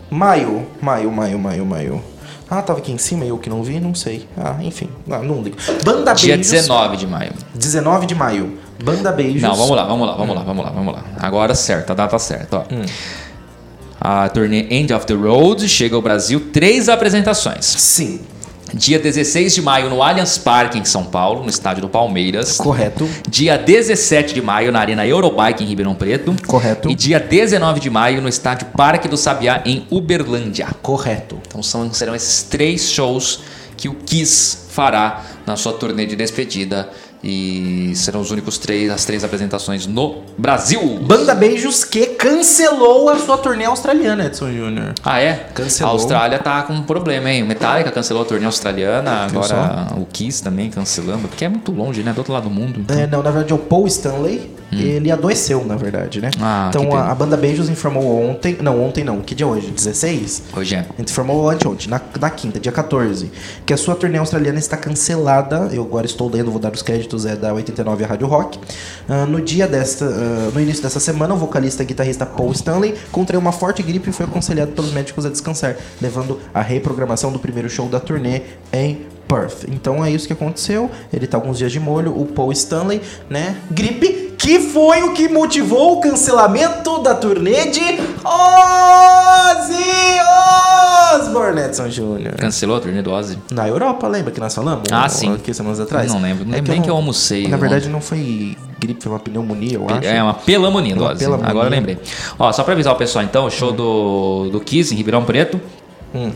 Maio, 0.10 0.66
maio, 0.82 1.12
maio, 1.12 1.38
maio, 1.38 1.66
maio. 1.66 2.02
Ah, 2.50 2.62
tava 2.62 2.80
aqui 2.80 2.92
em 2.92 2.98
cima 2.98 3.26
e 3.26 3.30
eu 3.30 3.38
que 3.38 3.50
não 3.50 3.62
vi, 3.62 3.80
não 3.80 3.94
sei. 3.94 4.28
Ah, 4.36 4.56
enfim. 4.62 4.90
Ah, 5.10 5.20
não 5.20 5.42
ligo. 5.42 5.58
Banda 5.84 6.14
Dia 6.14 6.36
Beijos. 6.36 6.52
19 6.52 6.98
de 6.98 7.06
maio. 7.08 7.32
19 7.54 8.06
de 8.08 8.16
maio. 8.16 8.58
Banda 8.84 9.12
Beijos. 9.12 9.42
Não, 9.42 9.56
vamos 9.56 9.76
lá, 9.76 9.86
vamos 9.86 10.08
lá, 10.08 10.16
vamos 10.16 10.36
lá, 10.36 10.42
vamos 10.42 10.66
lá, 10.66 10.72
vamos 10.72 10.94
lá. 10.94 11.04
Agora 11.20 11.54
certo, 11.54 11.92
a 11.92 11.94
data 11.94 12.18
certa, 12.18 12.58
ó. 12.58 12.64
Hum. 12.72 12.86
A 14.02 14.30
turnê 14.30 14.66
End 14.70 14.94
of 14.94 15.06
the 15.06 15.14
Road 15.14 15.68
chega 15.68 15.96
ao 15.96 16.02
Brasil, 16.02 16.40
três 16.54 16.88
apresentações. 16.88 17.66
Sim, 17.66 18.22
Dia 18.74 19.00
16 19.00 19.56
de 19.56 19.62
maio 19.62 19.90
no 19.90 20.02
Allianz 20.02 20.38
Parque 20.38 20.78
em 20.78 20.86
São 20.86 21.04
Paulo, 21.04 21.44
no 21.44 21.50
estádio 21.50 21.82
do 21.82 21.90
Palmeiras. 21.90 22.58
correto. 22.58 23.08
Dia 23.30 23.58
17 23.58 24.34
de 24.34 24.42
maio 24.42 24.72
na 24.72 24.80
Arena 24.80 25.06
Eurobike 25.06 25.64
em 25.64 25.68
Ribeirão 25.68 25.96
Preto. 25.96 26.36
Correto. 26.46 26.90
E 26.90 26.96
dia 26.96 27.20
19 27.20 27.80
de 27.80 27.90
maio 27.90 28.22
no 28.22 28.30
estádio 28.30 28.68
Parque 28.68 29.08
do 29.08 29.18
Sabiá 29.18 29.62
em 29.66 29.86
Uberlândia. 29.90 30.68
Correto. 30.82 31.40
Então 31.48 31.64
são, 31.64 31.92
serão 31.94 32.16
esses 32.16 32.44
três 32.44 32.92
shows 32.92 33.42
que 33.76 33.88
o 33.88 33.96
Kiss 33.96 34.68
fará 34.70 35.24
na 35.46 35.56
sua 35.56 35.74
turnê 35.74 36.06
de 36.06 36.16
despedida. 36.16 36.90
E 37.24 37.92
serão 37.96 38.22
os 38.22 38.32
únicos 38.32 38.58
três, 38.58 38.90
as 38.90 39.04
três 39.04 39.24
apresentações 39.24 39.86
no 39.86 40.22
Brasil. 40.38 41.00
Banda 41.02 41.36
Beijos 41.36 41.84
que 41.84 42.06
cancelou 42.08 43.10
a 43.10 43.18
sua 43.18 43.38
turnê 43.38 43.66
australiana, 43.66 44.26
Edson 44.26 44.52
Júnior. 44.52 44.94
Ah, 45.04 45.20
é? 45.20 45.50
Cancelou. 45.54 45.92
A 45.92 45.96
Austrália 45.96 46.40
tá 46.40 46.64
com 46.64 46.74
um 46.74 46.84
problema, 46.84 47.30
hein? 47.30 47.44
O 47.44 47.46
Metallica 47.46 47.92
cancelou 47.92 48.24
a 48.24 48.26
turnê 48.26 48.46
australiana, 48.46 49.26
agora 49.26 49.88
o 49.98 50.06
Kiss 50.06 50.42
também 50.42 50.70
cancelando, 50.70 51.28
porque 51.28 51.44
é 51.44 51.50
muito 51.50 51.72
longe, 51.72 52.04
né? 52.04 52.14
Do 52.14 52.20
outro 52.20 52.34
lado 52.34 52.44
do 52.44 52.50
mundo. 52.50 52.86
É, 52.94 53.06
não, 53.06 53.22
na 53.22 53.32
verdade 53.32 53.52
é 53.52 53.56
o 53.56 53.60
Paul 53.60 53.88
Stanley. 53.88 54.60
Ele 54.72 55.12
adoeceu, 55.12 55.66
na 55.66 55.76
verdade, 55.76 56.22
né? 56.22 56.30
Hum. 56.38 56.42
Ah, 56.42 56.68
então 56.70 56.96
a, 56.96 57.12
a 57.12 57.16
banda 57.16 57.36
Beijos 57.36 57.70
informou 57.70 58.30
ontem. 58.30 58.58
Não, 58.62 58.84
ontem 58.84 59.04
não. 59.04 59.20
Que 59.22 59.34
dia 59.34 59.46
é 59.46 59.50
hoje? 59.50 59.72
16? 59.72 60.44
Hoje 60.56 60.76
é. 60.76 60.80
A 60.80 60.98
gente 60.98 61.12
informou 61.12 61.50
anteontem, 61.50 61.88
na, 61.90 62.00
na 62.20 62.30
quinta, 62.30 62.60
dia 62.60 62.72
14, 62.72 63.32
que 63.66 63.74
a 63.74 63.78
sua 63.78 63.96
turnê 63.96 64.18
australiana 64.18 64.60
está 64.60 64.78
cancelada. 64.78 65.70
Eu 65.74 65.84
agora 65.84 66.06
estou 66.06 66.30
lendo, 66.30 66.52
vou 66.52 66.60
dar 66.60 66.72
os 66.72 66.82
créditos, 66.82 67.09
é 67.26 67.36
da 67.36 67.54
89 67.54 68.04
a 68.04 68.08
Rádio 68.08 68.28
Rock. 68.28 68.60
Ah, 69.08 69.26
no 69.26 69.42
dia 69.42 69.68
desta, 69.68 70.06
ah, 70.06 70.52
no 70.54 70.60
início 70.60 70.84
dessa 70.84 71.00
semana, 71.00 71.34
o 71.34 71.38
vocalista 71.38 71.84
e 71.84 71.86
guitarrista 71.86 72.26
Paul 72.26 72.52
Stanley 72.52 72.96
contraiu 73.12 73.40
uma 73.40 73.52
forte 73.52 73.82
gripe 73.82 74.10
e 74.10 74.14
foi 74.14 74.26
aconselhado 74.26 74.72
pelos 74.72 74.92
médicos 74.92 75.26
a 75.26 75.30
descansar, 75.30 75.76
levando 76.02 76.40
à 76.54 76.62
reprogramação 76.62 77.32
do 77.32 77.40
primeiro 77.40 77.70
show 77.70 77.88
da 77.88 78.00
turnê 78.00 78.42
em 78.72 79.06
Perth. 79.30 79.66
Então 79.70 80.04
é 80.04 80.12
isso 80.12 80.26
que 80.26 80.34
aconteceu. 80.34 80.90
Ele 81.14 81.28
tá 81.28 81.38
alguns 81.38 81.60
dias 81.60 81.72
de 81.72 81.80
molho, 81.80 82.20
o 82.20 82.26
Paul 82.26 82.52
Stanley, 82.52 83.00
né? 83.30 83.56
Gripe, 83.70 84.19
que 84.50 84.60
foi 84.62 85.04
o 85.04 85.14
que 85.14 85.30
motivou 85.30 85.98
o 85.98 86.02
cancelamento 86.02 87.04
da 87.04 87.14
turnê 87.14 87.68
de 87.68 87.82
Ozzy 88.26 89.76
Osbourne, 91.14 91.62
Edson 91.62 91.88
Júnior. 91.88 92.34
Cancelou 92.36 92.78
a 92.78 92.80
turnê 92.80 93.04
do 93.04 93.12
Ozzy? 93.12 93.38
Na 93.52 93.68
Europa, 93.68 94.08
lembra 94.08 94.32
que 94.32 94.40
nós 94.40 94.56
falamos? 94.56 94.86
Ah, 94.92 95.04
Ou- 95.04 95.10
sim. 95.10 95.36
Aqui 95.36 95.54
semanas 95.54 95.80
atrás? 95.80 96.12
Não 96.12 96.20
lembro. 96.20 96.46
Não 96.46 96.52
lembro 96.54 96.72
eu 96.72 96.74
nem 96.74 96.82
que 96.82 96.90
eu 96.90 96.96
almocei 96.96 97.44
Na 97.44 97.50
ontem. 97.58 97.60
verdade, 97.60 97.90
não 97.90 98.02
foi 98.02 98.58
gripe, 98.80 99.04
foi 99.04 99.12
uma 99.12 99.20
pneumonia, 99.20 99.76
eu 99.76 99.86
acho. 99.88 100.08
É 100.08 100.24
uma 100.24 100.34
pelamonia 100.34 100.96
do 100.96 101.04
Uma 101.04 101.12
Ozzy. 101.12 101.20
pelamonia. 101.20 101.52
Agora 101.52 101.68
eu 101.68 101.72
lembrei. 101.72 102.00
Ó, 102.40 102.52
só 102.52 102.64
pra 102.64 102.74
avisar 102.74 102.92
o 102.94 102.98
pessoal 102.98 103.24
então, 103.24 103.46
o 103.46 103.52
show 103.52 103.72
do, 103.72 104.50
do 104.52 104.60
Kiss 104.60 104.92
em 104.92 104.98
Ribeirão 104.98 105.24
Preto. 105.26 105.62
Hum. 106.16 106.32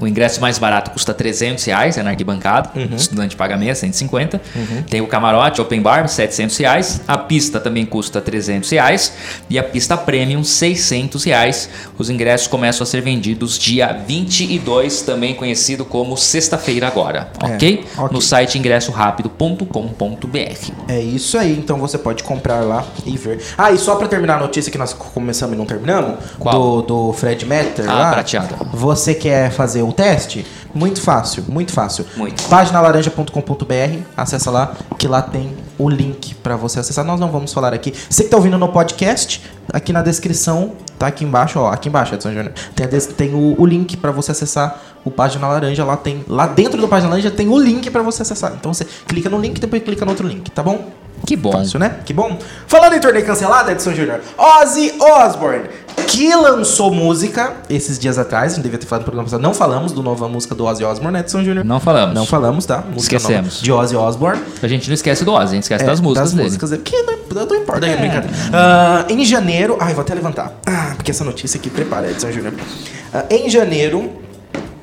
O 0.00 0.06
ingresso 0.06 0.40
mais 0.40 0.58
barato 0.58 0.90
custa 0.90 1.12
300 1.12 1.64
reais, 1.64 1.98
é 1.98 2.02
na 2.02 2.10
arquibancada. 2.10 2.70
Uhum. 2.74 2.88
O 2.92 2.96
estudante 2.96 3.36
paga 3.36 3.56
meia, 3.56 3.74
150. 3.74 4.40
Tem 4.88 5.00
o 5.00 5.06
camarote, 5.06 5.60
open 5.60 5.80
bar, 5.82 6.08
700 6.08 6.56
reais. 6.56 7.00
A 7.06 7.18
pista 7.18 7.60
também 7.60 7.84
custa 7.84 8.20
300 8.20 8.70
reais. 8.70 9.12
E 9.50 9.58
a 9.58 9.62
pista 9.62 9.96
premium, 9.96 10.42
600 10.44 11.24
reais. 11.24 11.68
Os 11.98 12.08
ingressos 12.10 12.46
começam 12.46 12.84
a 12.84 12.86
ser 12.86 13.00
vendidos 13.02 13.58
dia 13.58 13.92
22, 14.06 15.02
também 15.02 15.34
conhecido 15.34 15.84
como 15.84 16.16
sexta-feira 16.16 16.86
agora. 16.86 17.28
É, 17.42 17.46
ok? 17.54 17.84
ok. 17.96 18.08
No 18.12 18.20
site 18.22 18.58
ingressorápido.com.br. 18.58 20.72
É 20.88 21.00
isso 21.00 21.38
aí, 21.38 21.56
então 21.58 21.78
você 21.78 21.98
pode 21.98 22.22
comprar 22.22 22.60
lá 22.60 22.84
e 23.04 23.16
ver. 23.16 23.40
Ah, 23.56 23.72
e 23.72 23.78
só 23.78 23.96
pra 23.96 24.08
terminar 24.08 24.36
a 24.36 24.40
notícia 24.40 24.70
que 24.70 24.78
nós 24.78 24.92
começamos 24.92 25.54
e 25.54 25.58
não 25.58 25.66
terminamos, 25.66 26.16
Qual? 26.38 26.82
do, 26.82 27.08
do 27.08 27.12
Fred 27.12 27.44
Metter 27.46 27.88
Ah, 27.88 27.94
lá. 27.94 28.12
prateada. 28.12 28.56
Você 28.72 29.14
quer 29.14 29.50
fazer 29.50 29.82
o 29.88 29.92
teste? 29.92 30.44
Muito 30.74 31.00
fácil, 31.00 31.44
muito 31.48 31.72
fácil. 31.72 32.04
Muito. 32.16 32.42
Paginalaranja.com.br, 32.48 34.02
acessa 34.16 34.50
lá, 34.50 34.74
que 34.98 35.08
lá 35.08 35.22
tem 35.22 35.56
o 35.78 35.88
link 35.88 36.34
pra 36.36 36.56
você 36.56 36.80
acessar. 36.80 37.04
Nós 37.04 37.20
não 37.20 37.30
vamos 37.30 37.52
falar 37.52 37.72
aqui. 37.72 37.92
Você 38.08 38.24
que 38.24 38.30
tá 38.30 38.36
ouvindo 38.36 38.58
no 38.58 38.68
podcast, 38.68 39.42
aqui 39.72 39.92
na 39.92 40.02
descrição, 40.02 40.72
tá 40.98 41.06
aqui 41.06 41.24
embaixo, 41.24 41.58
ó, 41.58 41.70
aqui 41.70 41.88
embaixo, 41.88 42.14
Edson 42.14 42.32
Júnior. 42.32 42.52
Tem, 42.74 42.86
tem 42.88 43.34
o, 43.34 43.60
o 43.60 43.66
link 43.66 43.96
pra 43.96 44.10
você 44.10 44.32
acessar 44.32 44.80
o 45.04 45.10
Página 45.10 45.46
Laranja, 45.48 45.84
lá 45.84 45.96
tem, 45.96 46.24
lá 46.28 46.46
dentro 46.46 46.80
do 46.80 46.88
Página 46.88 47.10
Laranja 47.10 47.30
tem 47.30 47.48
o 47.48 47.58
link 47.58 47.90
pra 47.90 48.02
você 48.02 48.22
acessar. 48.22 48.54
Então 48.58 48.74
você 48.74 48.84
clica 49.06 49.30
no 49.30 49.38
link 49.38 49.56
e 49.56 49.60
depois 49.60 49.82
clica 49.82 50.04
no 50.04 50.10
outro 50.10 50.26
link, 50.26 50.50
tá 50.50 50.62
bom? 50.62 50.90
Que 51.26 51.36
bom. 51.36 51.52
Fácil, 51.52 51.78
né? 51.78 51.96
Que 52.04 52.12
bom. 52.12 52.38
Falando 52.66 52.94
em 52.94 53.00
turnê 53.00 53.22
cancelada, 53.22 53.72
Edson 53.72 53.92
Júnior, 53.92 54.20
Ozzy 54.36 54.94
Osbourne, 55.00 55.64
que 56.06 56.34
lançou 56.34 56.90
música 56.92 57.54
esses 57.68 57.98
dias 57.98 58.16
atrás, 58.18 58.52
a 58.52 58.56
gente 58.56 58.62
devia 58.64 58.78
ter 58.78 58.86
falado 58.86 59.00
no 59.02 59.04
programa 59.06 59.26
passado, 59.26 59.42
não 59.42 59.52
falamos 59.52 59.92
do 59.92 60.02
nova 60.02 60.28
música 60.28 60.54
do 60.54 60.64
Ozzy 60.64 60.84
Osbourne, 60.84 61.12
né, 61.14 61.20
Edson 61.20 61.42
Júnior? 61.44 61.64
Não 61.64 61.80
falamos. 61.80 62.14
Não 62.14 62.24
falamos, 62.24 62.64
tá? 62.64 62.78
Música 62.90 63.16
Esquecemos. 63.16 63.60
de 63.60 63.70
Ozzy 63.72 63.96
Osbourne. 63.96 64.40
A 64.62 64.68
gente 64.68 64.88
não 64.88 64.94
esquece 64.94 65.24
do 65.24 65.32
Ozzy, 65.32 65.52
a 65.52 65.54
gente 65.54 65.62
esquece 65.64 65.84
É, 65.84 65.86
das 65.86 66.00
músicas 66.00 66.30
dele. 66.32 66.44
músicas 66.44 66.70
dele. 66.70 66.82
Que 66.82 67.02
não, 67.02 67.46
não 67.46 67.56
importa, 67.56 67.86
é 67.86 67.96
brincadeira. 67.96 68.34
Ah, 68.52 69.04
em 69.08 69.24
janeiro. 69.24 69.76
Ai, 69.80 69.92
vou 69.92 70.02
até 70.02 70.14
levantar. 70.14 70.52
Ah, 70.66 70.92
porque 70.96 71.10
essa 71.10 71.24
notícia 71.24 71.58
aqui 71.58 71.68
prepara, 71.68 72.10
Edson 72.10 72.30
Júnior. 72.32 72.54
Ah, 73.12 73.24
em 73.30 73.50
janeiro, 73.50 74.10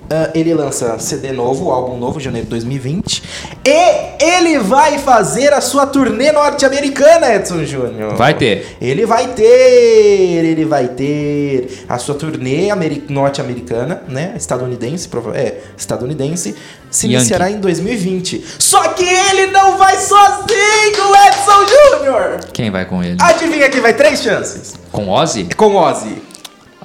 ah, 0.10 0.30
ele 0.36 0.54
lança 0.54 0.98
CD 1.00 1.32
novo, 1.32 1.72
álbum 1.72 1.98
novo, 1.98 2.20
janeiro 2.20 2.46
de 2.46 2.50
2020. 2.52 3.24
E 3.66 4.24
ele 4.24 4.60
vai 4.60 5.00
fazer 5.00 5.52
a 5.54 5.62
sua 5.62 5.86
turnê 5.88 6.32
norte-americana, 6.32 7.34
Edson 7.36 7.64
Júnior. 7.64 8.16
Vai 8.16 8.34
ter. 8.36 8.78
Ele 8.80 9.06
vai 9.06 9.28
ter, 9.30 9.44
ele 10.46 10.66
vai 10.66 10.88
ter 10.90 11.84
a 11.90 11.98
sua 11.98 12.16
turnê 12.16 12.70
ameri- 12.70 13.04
norte-americana, 13.10 14.04
né? 14.08 14.34
Estadunidense, 14.38 15.10
é, 15.34 15.56
estadunidense, 15.78 16.56
se 16.92 17.08
Yankee. 17.08 17.16
iniciará 17.18 17.50
em 17.50 17.60
2020. 17.60 18.44
Só 18.60 18.90
que 18.90 19.04
ele 19.04 19.48
não 19.48 19.78
vai 19.78 19.96
sozinho, 19.98 21.16
Edson 21.28 21.66
Júnior! 21.98 22.40
Quem 22.54 22.70
vai 22.70 22.86
com 22.86 23.04
ele? 23.04 23.18
Adivinha 23.20 23.70
quem 23.70 23.82
vai? 23.82 23.94
Três 23.94 24.22
chances. 24.22 24.76
Com 24.92 25.10
Ozzy? 25.10 25.48
Com 25.58 25.76
Ozzy. 25.76 26.22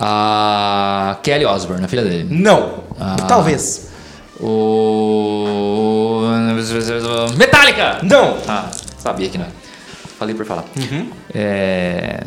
A 0.01 1.19
Kelly 1.23 1.45
Osbourne, 1.45 1.85
a 1.85 1.89
filha 1.89 2.03
dele. 2.03 2.27
Não. 2.31 2.85
Ah. 2.99 3.17
Talvez. 3.29 3.91
O. 4.41 6.25
Metallica! 7.37 7.99
Não. 8.03 8.39
Ah, 8.49 8.71
sabia 8.99 9.29
que 9.29 9.37
não. 9.37 9.47
Falei 10.19 10.35
por 10.35 10.47
falar. 10.47 10.65
Uhum. 10.77 11.11
É. 11.35 12.25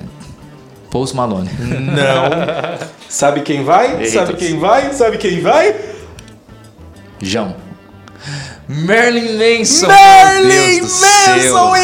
Post 0.92 1.16
Malone. 1.16 1.50
Não. 1.60 2.88
Sabe 3.10 3.42
quem 3.42 3.64
vai? 3.64 3.94
Errei 3.94 4.10
Sabe 4.12 4.28
todos. 4.28 4.42
quem 4.48 4.60
vai? 4.60 4.94
Sabe 4.94 5.18
quem 5.18 5.42
vai? 5.42 5.76
João. 7.22 7.56
Marilyn 8.68 9.60
Manson. 9.60 9.88
Céu. 9.88 11.54
Manson 11.54 11.76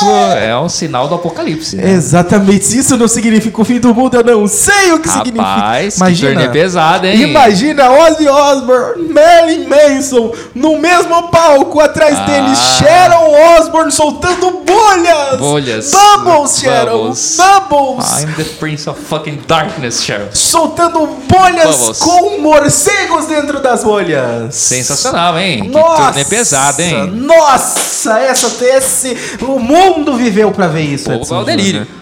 Isso 0.00 0.36
é 0.38 0.58
um 0.58 0.68
sinal 0.68 1.08
do 1.08 1.14
apocalipse. 1.16 1.76
né? 1.76 1.90
Exatamente, 1.90 2.76
isso 2.78 2.96
não 2.96 3.08
significa 3.08 3.60
o 3.60 3.64
fim 3.64 3.78
do 3.80 3.94
mundo, 3.94 4.16
eu 4.16 4.24
não 4.24 4.46
sei 4.46 4.92
o 4.92 4.98
que 5.00 5.08
significa. 5.08 5.42
Rapaz, 5.42 5.94
que 5.94 6.00
Imagina, 6.00 6.32
turnê 6.34 6.48
pesada, 6.48 7.08
hein? 7.08 7.20
Imagina 7.22 7.90
Ozzy 7.90 8.28
Osbourne, 8.28 9.08
Marilyn 9.12 9.66
Manson 9.68 10.32
no 10.54 10.78
mesmo 10.78 11.28
palco, 11.30 11.80
atrás 11.80 12.16
Ah. 12.18 12.24
deles 12.24 12.58
Sharon 12.58 13.58
Osbourne 13.58 13.90
soltando 13.92 14.50
bolhas. 14.66 15.38
Bolhas. 15.38 15.90
Bubbles, 15.90 16.58
Sharon. 16.60 16.98
Bubbles. 17.08 17.36
Bubbles. 17.36 18.22
I'm 18.22 18.32
the 18.34 18.44
Prince 18.58 18.88
of 18.88 19.00
fucking 19.00 19.40
Darkness, 19.46 20.02
Cheryl. 20.02 20.28
Soltando 20.32 21.06
bolhas 21.28 21.76
Bubbles. 21.76 21.98
com 21.98 22.38
morcegos 22.40 23.26
dentro 23.26 23.60
das 23.60 23.82
bolhas. 23.84 24.54
Sensacional, 24.54 25.38
hein? 25.38 25.68
Nossa, 25.70 25.96
Que 25.96 26.06
turnê 26.08 26.24
pesada, 26.24 26.82
hein? 26.82 27.10
Nossa, 27.12 28.18
essa, 28.20 28.64
esse, 28.64 29.16
o 29.42 29.58
mundo 29.58 29.89
viveu 30.16 30.50
pra 30.52 30.66
ver 30.66 30.82
isso. 30.82 31.10
O 31.10 31.18
povo 31.18 31.22
Edson 31.22 31.42
é 31.42 31.44
delírio. 31.44 31.80
Júnior. 31.86 32.00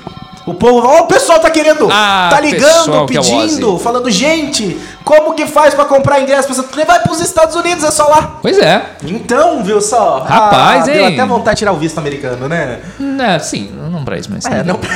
O 0.48 0.55
povo, 0.55 0.87
ó, 0.87 1.01
o 1.03 1.07
pessoal 1.07 1.38
tá 1.40 1.51
querendo, 1.51 1.88
Ah, 1.92 2.29
tá 2.31 2.40
ligando, 2.40 2.94
é 3.03 3.07
pedindo, 3.07 3.74
Ozzy. 3.74 3.85
falando, 3.85 4.11
gente, 4.11 4.81
como 5.05 5.35
que 5.35 5.46
faz 5.46 5.74
pra 5.74 5.85
comprar 5.85 6.22
ingresso 6.22 6.62
turnê? 6.62 6.87
Vai 6.87 7.01
pros 7.01 7.20
Estados 7.20 7.55
Unidos, 7.55 7.85
é 7.85 7.90
só 7.90 8.09
lá. 8.09 8.38
Pois 8.40 8.59
é. 8.59 8.83
Então, 9.05 9.62
viu 9.62 9.79
só? 9.83 10.20
Rapaz, 10.20 10.85
ah, 10.85 10.90
Deu 10.90 11.05
hein? 11.05 11.14
até 11.14 11.27
vontade 11.27 11.57
de 11.57 11.59
tirar 11.59 11.72
o 11.72 11.77
visto 11.77 11.98
americano, 11.98 12.48
né? 12.48 12.81
É, 13.20 13.38
sim, 13.38 13.70
não 13.92 14.03
pra 14.07 14.16
isso, 14.16 14.31
mas. 14.33 14.46
É, 14.46 14.64
não 14.64 14.77
pra... 14.77 14.88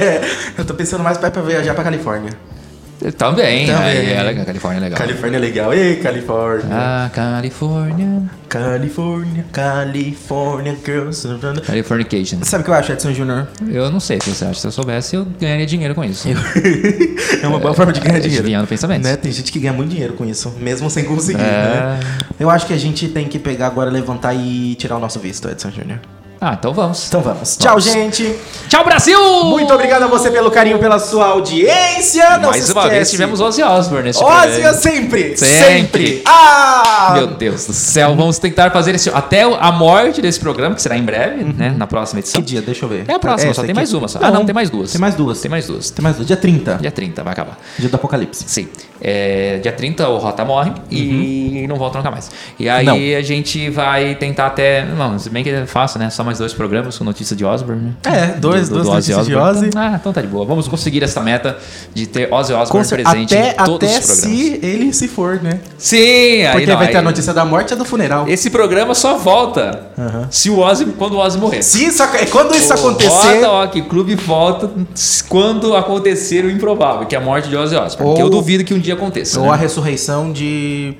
Eu 0.56 0.64
tô 0.64 0.72
pensando 0.72 1.04
mais 1.04 1.18
pra 1.18 1.28
viajar 1.28 1.74
pra 1.74 1.84
Califórnia. 1.84 2.30
Também. 3.16 3.66
Também. 3.66 3.70
Aí, 3.74 4.12
é 4.12 4.22
legal, 4.22 4.44
Califórnia 4.46 4.78
é 4.78 4.80
legal. 4.84 4.98
Califórnia 4.98 5.36
é 5.36 5.40
legal. 5.40 5.74
Ei, 5.74 5.96
Califórnia. 5.96 6.68
Ah, 6.70 7.10
Califórnia. 7.12 8.22
Califórnia, 8.48 9.44
Califórnia 9.52 10.76
Girls. 10.84 11.26
Californication. 11.66 12.38
Sabe 12.42 12.62
o 12.62 12.64
que 12.64 12.70
eu 12.70 12.74
acho, 12.74 12.92
Edson 12.92 13.12
Júnior? 13.12 13.48
Eu 13.68 13.90
não 13.90 13.98
sei 13.98 14.18
o 14.18 14.20
que 14.20 14.30
você 14.30 14.44
acha. 14.44 14.60
Se 14.60 14.66
eu 14.66 14.70
soubesse, 14.70 15.16
eu 15.16 15.24
ganharia 15.40 15.66
dinheiro 15.66 15.94
com 15.94 16.04
isso. 16.04 16.28
é 17.42 17.46
uma 17.48 17.58
boa 17.58 17.74
forma 17.74 17.92
de 17.92 18.00
ganhar 18.00 18.20
dinheiro. 18.20 18.42
Desviando 18.44 18.66
pensamentos. 18.68 19.10
Né? 19.10 19.16
Tem 19.16 19.32
gente 19.32 19.50
que 19.50 19.58
ganha 19.58 19.72
muito 19.72 19.90
dinheiro 19.90 20.14
com 20.14 20.24
isso, 20.24 20.50
mesmo 20.60 20.88
sem 20.88 21.04
conseguir, 21.04 21.40
É. 21.40 21.44
né? 21.44 22.00
Eu 22.38 22.48
acho 22.48 22.66
que 22.66 22.72
a 22.72 22.78
gente 22.78 23.08
tem 23.08 23.26
que 23.28 23.38
pegar 23.38 23.66
agora, 23.66 23.90
levantar 23.90 24.34
e 24.34 24.74
tirar 24.76 24.96
o 24.96 25.00
nosso 25.00 25.18
visto, 25.18 25.48
Edson 25.48 25.70
Júnior. 25.70 25.98
Ah, 26.46 26.56
então 26.58 26.74
vamos. 26.74 27.06
Então 27.08 27.22
vamos. 27.22 27.56
Tchau, 27.56 27.70
Vamos. 27.78 27.84
gente. 27.84 28.36
Tchau, 28.68 28.84
Brasil! 28.84 29.18
Muito 29.44 29.72
obrigado 29.72 30.02
a 30.02 30.06
você 30.06 30.30
pelo 30.30 30.50
carinho, 30.50 30.78
pela 30.78 30.98
sua 30.98 31.28
audiência. 31.28 32.36
Não 32.36 32.50
Mais 32.50 32.68
uma 32.68 32.86
vez 32.86 33.10
tivemos 33.10 33.40
Ozzy 33.40 33.62
Osbourne 33.62 34.08
neste 34.08 34.22
Ozzy 34.22 34.48
programa. 34.52 34.74
sempre, 34.74 35.36
Sempre. 35.38 35.46
sempre. 36.06 36.22
Ah! 36.26 37.12
Meu 37.14 37.28
Deus 37.28 37.64
do 37.66 37.72
céu, 37.72 38.14
vamos 38.14 38.38
tentar 38.38 38.70
fazer 38.72 38.94
esse 38.94 39.08
até 39.08 39.42
a 39.42 39.72
morte 39.72 40.20
desse 40.20 40.38
programa, 40.38 40.74
que 40.74 40.82
será 40.82 40.98
em 40.98 41.02
breve, 41.02 41.44
né? 41.44 41.74
Na 41.78 41.86
próxima 41.86 42.20
edição. 42.20 42.42
Que 42.42 42.46
dia? 42.46 42.60
Deixa 42.60 42.84
eu 42.84 42.90
ver. 42.90 43.06
É 43.08 43.14
a 43.14 43.18
próxima, 43.18 43.50
Essa 43.50 43.62
só 43.62 43.66
tem 43.66 43.74
mais 43.74 43.94
uma 43.94 44.06
só. 44.06 44.18
Ah, 44.20 44.30
não, 44.30 44.44
tem 44.44 44.54
mais 44.54 44.68
duas. 44.68 44.92
Tem 44.92 45.00
mais 45.00 45.14
duas. 45.14 45.40
Tem 45.40 45.50
mais 45.50 45.66
duas. 45.66 45.90
Tem 45.90 46.02
mais 46.02 46.16
duas. 46.16 46.26
Dia 46.26 46.36
30. 46.36 46.74
Dia 46.74 46.90
30, 46.90 47.22
vai 47.24 47.32
acabar. 47.32 47.58
Dia 47.78 47.88
do 47.88 47.96
Apocalipse. 47.96 48.44
Sim. 48.46 48.68
É, 49.00 49.60
dia 49.62 49.72
30 49.72 50.08
o 50.08 50.18
Rota 50.18 50.44
morre 50.44 50.72
e 50.90 51.64
não 51.68 51.76
volta 51.76 51.98
nunca 51.98 52.10
mais. 52.10 52.30
E 52.58 52.68
aí 52.68 52.84
Não. 52.84 52.96
a 53.18 53.22
gente 53.22 53.70
vai 53.70 54.14
tentar 54.14 54.46
até. 54.48 54.84
Não, 54.84 55.18
se 55.18 55.30
bem 55.30 55.42
que 55.42 55.50
é 55.50 55.64
fácil, 55.66 55.98
né? 55.98 56.10
Só 56.10 56.22
mais 56.24 56.33
dois 56.38 56.52
programas 56.52 56.96
com 56.98 57.04
notícia 57.04 57.34
de 57.36 57.44
Osborne. 57.44 57.82
né? 57.82 58.12
É, 58.12 58.26
dois- 58.38 58.68
duas 58.68 58.86
notícias 58.86 59.26
de 59.26 59.34
Ozzy. 59.34 59.70
Ah, 59.76 59.96
então 60.00 60.12
tá 60.12 60.20
de 60.20 60.26
boa. 60.28 60.44
Vamos 60.44 60.68
conseguir 60.68 61.02
essa 61.02 61.20
meta 61.20 61.56
de 61.94 62.06
ter 62.06 62.32
Ozzy 62.32 62.52
Osbourne 62.52 62.86
cer- 62.86 63.02
presente 63.02 63.34
até 63.36 63.50
em 63.52 63.64
todos 63.64 63.88
até 63.88 63.98
os 63.98 64.06
programas. 64.06 64.38
se 64.38 64.60
ele 64.62 64.92
se 64.92 65.08
for, 65.08 65.42
né? 65.42 65.60
Sim, 65.78 65.96
aí 66.44 66.52
Porque 66.52 66.66
não, 66.66 66.76
vai 66.78 66.88
ter 66.88 66.96
a 66.96 67.00
aí- 67.00 67.04
notícia 67.04 67.32
da 67.34 67.44
morte 67.44 67.72
e 67.72 67.76
do 67.76 67.84
funeral. 67.84 68.28
Esse 68.28 68.50
programa 68.50 68.94
só 68.94 69.16
volta 69.16 69.88
se 70.30 70.50
o 70.50 70.58
Ozzy, 70.58 70.86
quando 70.98 71.14
o 71.14 71.18
Ozzy 71.18 71.38
morrer. 71.38 71.58
Isso, 71.60 72.02
ac- 72.02 72.26
quando 72.30 72.54
isso 72.54 72.70
O 72.72 72.76
acontecer. 72.76 73.10
Roda 73.10 73.48
Rock 73.48 73.82
Clube 73.82 74.14
volta 74.14 74.70
quando 75.28 75.74
acontecer 75.76 76.44
o 76.44 76.50
improvável, 76.50 77.06
que 77.06 77.14
é 77.14 77.18
a 77.18 77.20
morte 77.20 77.48
de 77.48 77.56
Ozzy 77.56 77.76
Osbourne. 77.76 78.10
Ou- 78.10 78.16
que 78.16 78.22
eu 78.22 78.30
duvido 78.30 78.64
que 78.64 78.74
um 78.74 78.78
dia 78.78 78.94
aconteça. 78.94 79.38
Ou 79.40 79.46
né? 79.46 79.52
a 79.52 79.56
ressurreição 79.56 80.32
de 80.32 80.94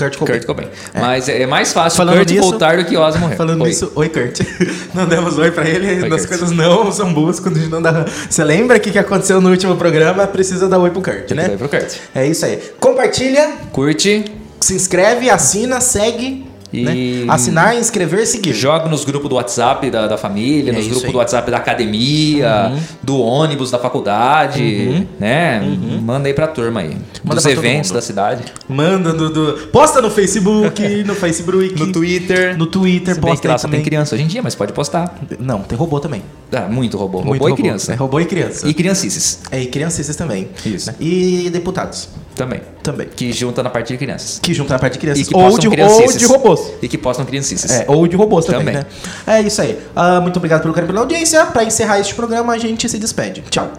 Kurt 0.00 0.16
Cobain. 0.16 0.34
Kurt 0.36 0.46
Cobain. 0.46 0.68
Mas 0.94 1.28
é 1.28 1.46
mais 1.46 1.72
fácil 1.72 1.96
Falando 1.98 2.16
Kurt 2.18 2.30
nisso- 2.30 2.42
voltar 2.42 2.76
do 2.78 2.84
que 2.84 2.96
Ozzy 2.96 3.18
morrer. 3.18 3.36
Falando 3.36 3.62
Oi. 3.62 3.68
nisso, 3.68 3.92
oi 3.94 4.08
Kurt. 4.08 4.40
Não 4.94 5.06
demos 5.06 5.38
oi 5.38 5.50
pra 5.50 5.68
ele, 5.68 6.02
Oi, 6.02 6.12
as 6.14 6.26
coisas 6.26 6.50
não 6.50 6.90
são 6.90 7.12
boas 7.14 7.38
quando 7.38 7.56
a 7.56 7.60
gente 7.60 7.70
não 7.70 7.80
dá. 7.80 8.04
Você 8.28 8.42
lembra 8.42 8.76
o 8.76 8.80
que, 8.80 8.90
que 8.90 8.98
aconteceu 8.98 9.40
no 9.40 9.50
último 9.50 9.76
programa? 9.76 10.26
Precisa 10.26 10.68
dar 10.68 10.78
oi 10.78 10.90
pro 10.90 11.00
Kurt, 11.02 11.26
Tem 11.26 11.36
né? 11.36 11.48
dar 11.48 11.56
pro 11.56 11.68
Kurt. 11.68 11.94
É 12.14 12.26
isso 12.26 12.44
aí. 12.44 12.58
Compartilha, 12.80 13.48
Curte, 13.72 14.24
se 14.60 14.74
inscreve, 14.74 15.30
assina, 15.30 15.80
segue. 15.80 16.49
E- 16.72 16.84
né? 16.84 17.32
Assinar, 17.32 17.76
inscrever, 17.76 18.26
seguir. 18.26 18.52
joga 18.54 18.88
nos 18.88 19.04
grupos 19.04 19.28
do 19.28 19.34
WhatsApp 19.36 19.90
da, 19.90 20.06
da 20.06 20.16
família, 20.16 20.70
É 20.70 20.74
nos 20.74 20.86
grupos 20.86 21.04
aí. 21.06 21.12
do 21.12 21.18
WhatsApp 21.18 21.50
da 21.50 21.56
academia, 21.56 22.72
do 23.02 23.18
ônibus 23.20 23.70
da 23.70 23.78
faculdade, 23.78 25.06
né? 25.18 25.60
Manda 26.02 26.28
aí 26.28 26.34
pra 26.34 26.46
turma 26.46 26.80
aí. 26.80 26.96
Manda 27.24 27.36
Dos 27.36 27.46
eventos 27.46 27.90
da 27.90 28.00
cidade. 28.00 28.44
Manda 28.68 29.12
no, 29.12 29.30
do- 29.30 29.52
Posta 29.72 30.00
no 30.00 30.10
Facebook, 30.10 30.82
no 31.04 31.14
Facebook. 31.14 31.78
No 31.78 31.92
Twitter. 31.92 32.56
No 32.56 32.66
Twitter, 32.66 33.14
Se 33.14 33.20
bem 33.20 33.30
posta 33.30 33.42
que 33.42 33.48
lá 33.48 33.58
só 33.58 33.66
também. 33.66 33.80
tem 33.80 33.84
criança 33.84 34.14
hoje 34.14 34.24
em 34.24 34.26
dia, 34.26 34.42
mas 34.42 34.54
pode 34.54 34.72
postar. 34.72 35.18
Não, 35.38 35.60
tem 35.62 35.76
robô 35.76 35.98
também. 36.00 36.22
Ah, 36.52 36.62
muito 36.68 36.96
robô. 36.96 37.22
Muito 37.22 37.40
robô, 37.42 37.54
e 37.54 37.56
criança. 37.56 37.92
É, 37.92 37.96
robô 37.96 38.20
e 38.20 38.24
criança. 38.24 38.68
E 38.68 38.74
criancices 38.74 39.40
É, 39.50 39.60
e 39.62 39.66
criancistas 39.66 40.16
também. 40.16 40.48
Isso. 40.64 40.88
Né? 40.90 40.96
E 41.00 41.50
deputados 41.50 42.08
também. 42.40 42.62
também. 42.82 43.06
Que 43.06 43.30
junta 43.32 43.62
na 43.62 43.68
parte 43.68 43.92
de 43.92 43.98
crianças. 43.98 44.40
Que 44.42 44.54
juntam 44.54 44.74
a 44.74 44.80
parte 44.80 44.94
de 44.94 44.98
crianças. 44.98 45.28
Ou, 45.30 45.58
de, 45.58 45.68
ou 45.68 46.12
de 46.16 46.24
robôs. 46.24 46.72
E 46.80 46.88
que 46.88 46.96
postam 46.96 47.26
criancices. 47.26 47.70
É, 47.70 47.84
ou 47.86 48.06
de 48.06 48.16
robôs 48.16 48.46
também, 48.46 48.64
Também. 48.64 48.76
né? 48.76 48.86
É 49.26 49.42
isso 49.42 49.60
aí. 49.60 49.78
Ah, 49.94 50.22
muito 50.22 50.38
obrigado 50.38 50.62
pelo 50.62 50.72
carinho 50.72 50.90
pela 50.90 51.02
audiência. 51.02 51.44
Pra 51.46 51.64
encerrar 51.64 52.00
este 52.00 52.14
programa, 52.14 52.54
a 52.54 52.58
gente 52.58 52.88
se 52.88 52.98
despede. 52.98 53.42
Tchau. 53.50 53.70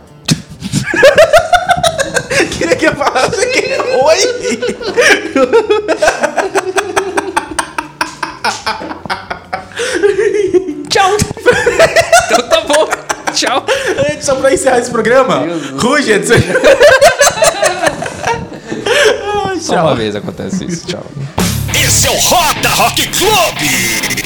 Queria 2.58 2.76
que 2.76 2.86
eu 2.86 2.94
falasse 2.96 3.48
que... 3.48 3.72
Oi! 4.04 4.18
Tchau! 10.90 11.18
então 12.26 12.50
tá 12.50 12.62
bom. 12.62 12.90
Tchau. 13.34 13.66
Só 14.22 14.36
pra 14.36 14.54
encerrar 14.54 14.80
esse 14.80 14.92
programa, 14.92 15.40
Deus 15.40 15.62
do 15.72 15.80
ruge, 15.80 16.12
Edson. 16.12 16.36
Só 19.62 19.76
uma 19.82 19.96
vez 19.96 20.16
acontece 20.16 20.66
isso. 20.66 20.88
Tchau. 20.88 21.06
Esse 21.74 22.08
é 22.08 22.12
o 22.12 22.20
Roda 22.20 22.70
Rock 22.70 23.08
Clube. 23.10 24.21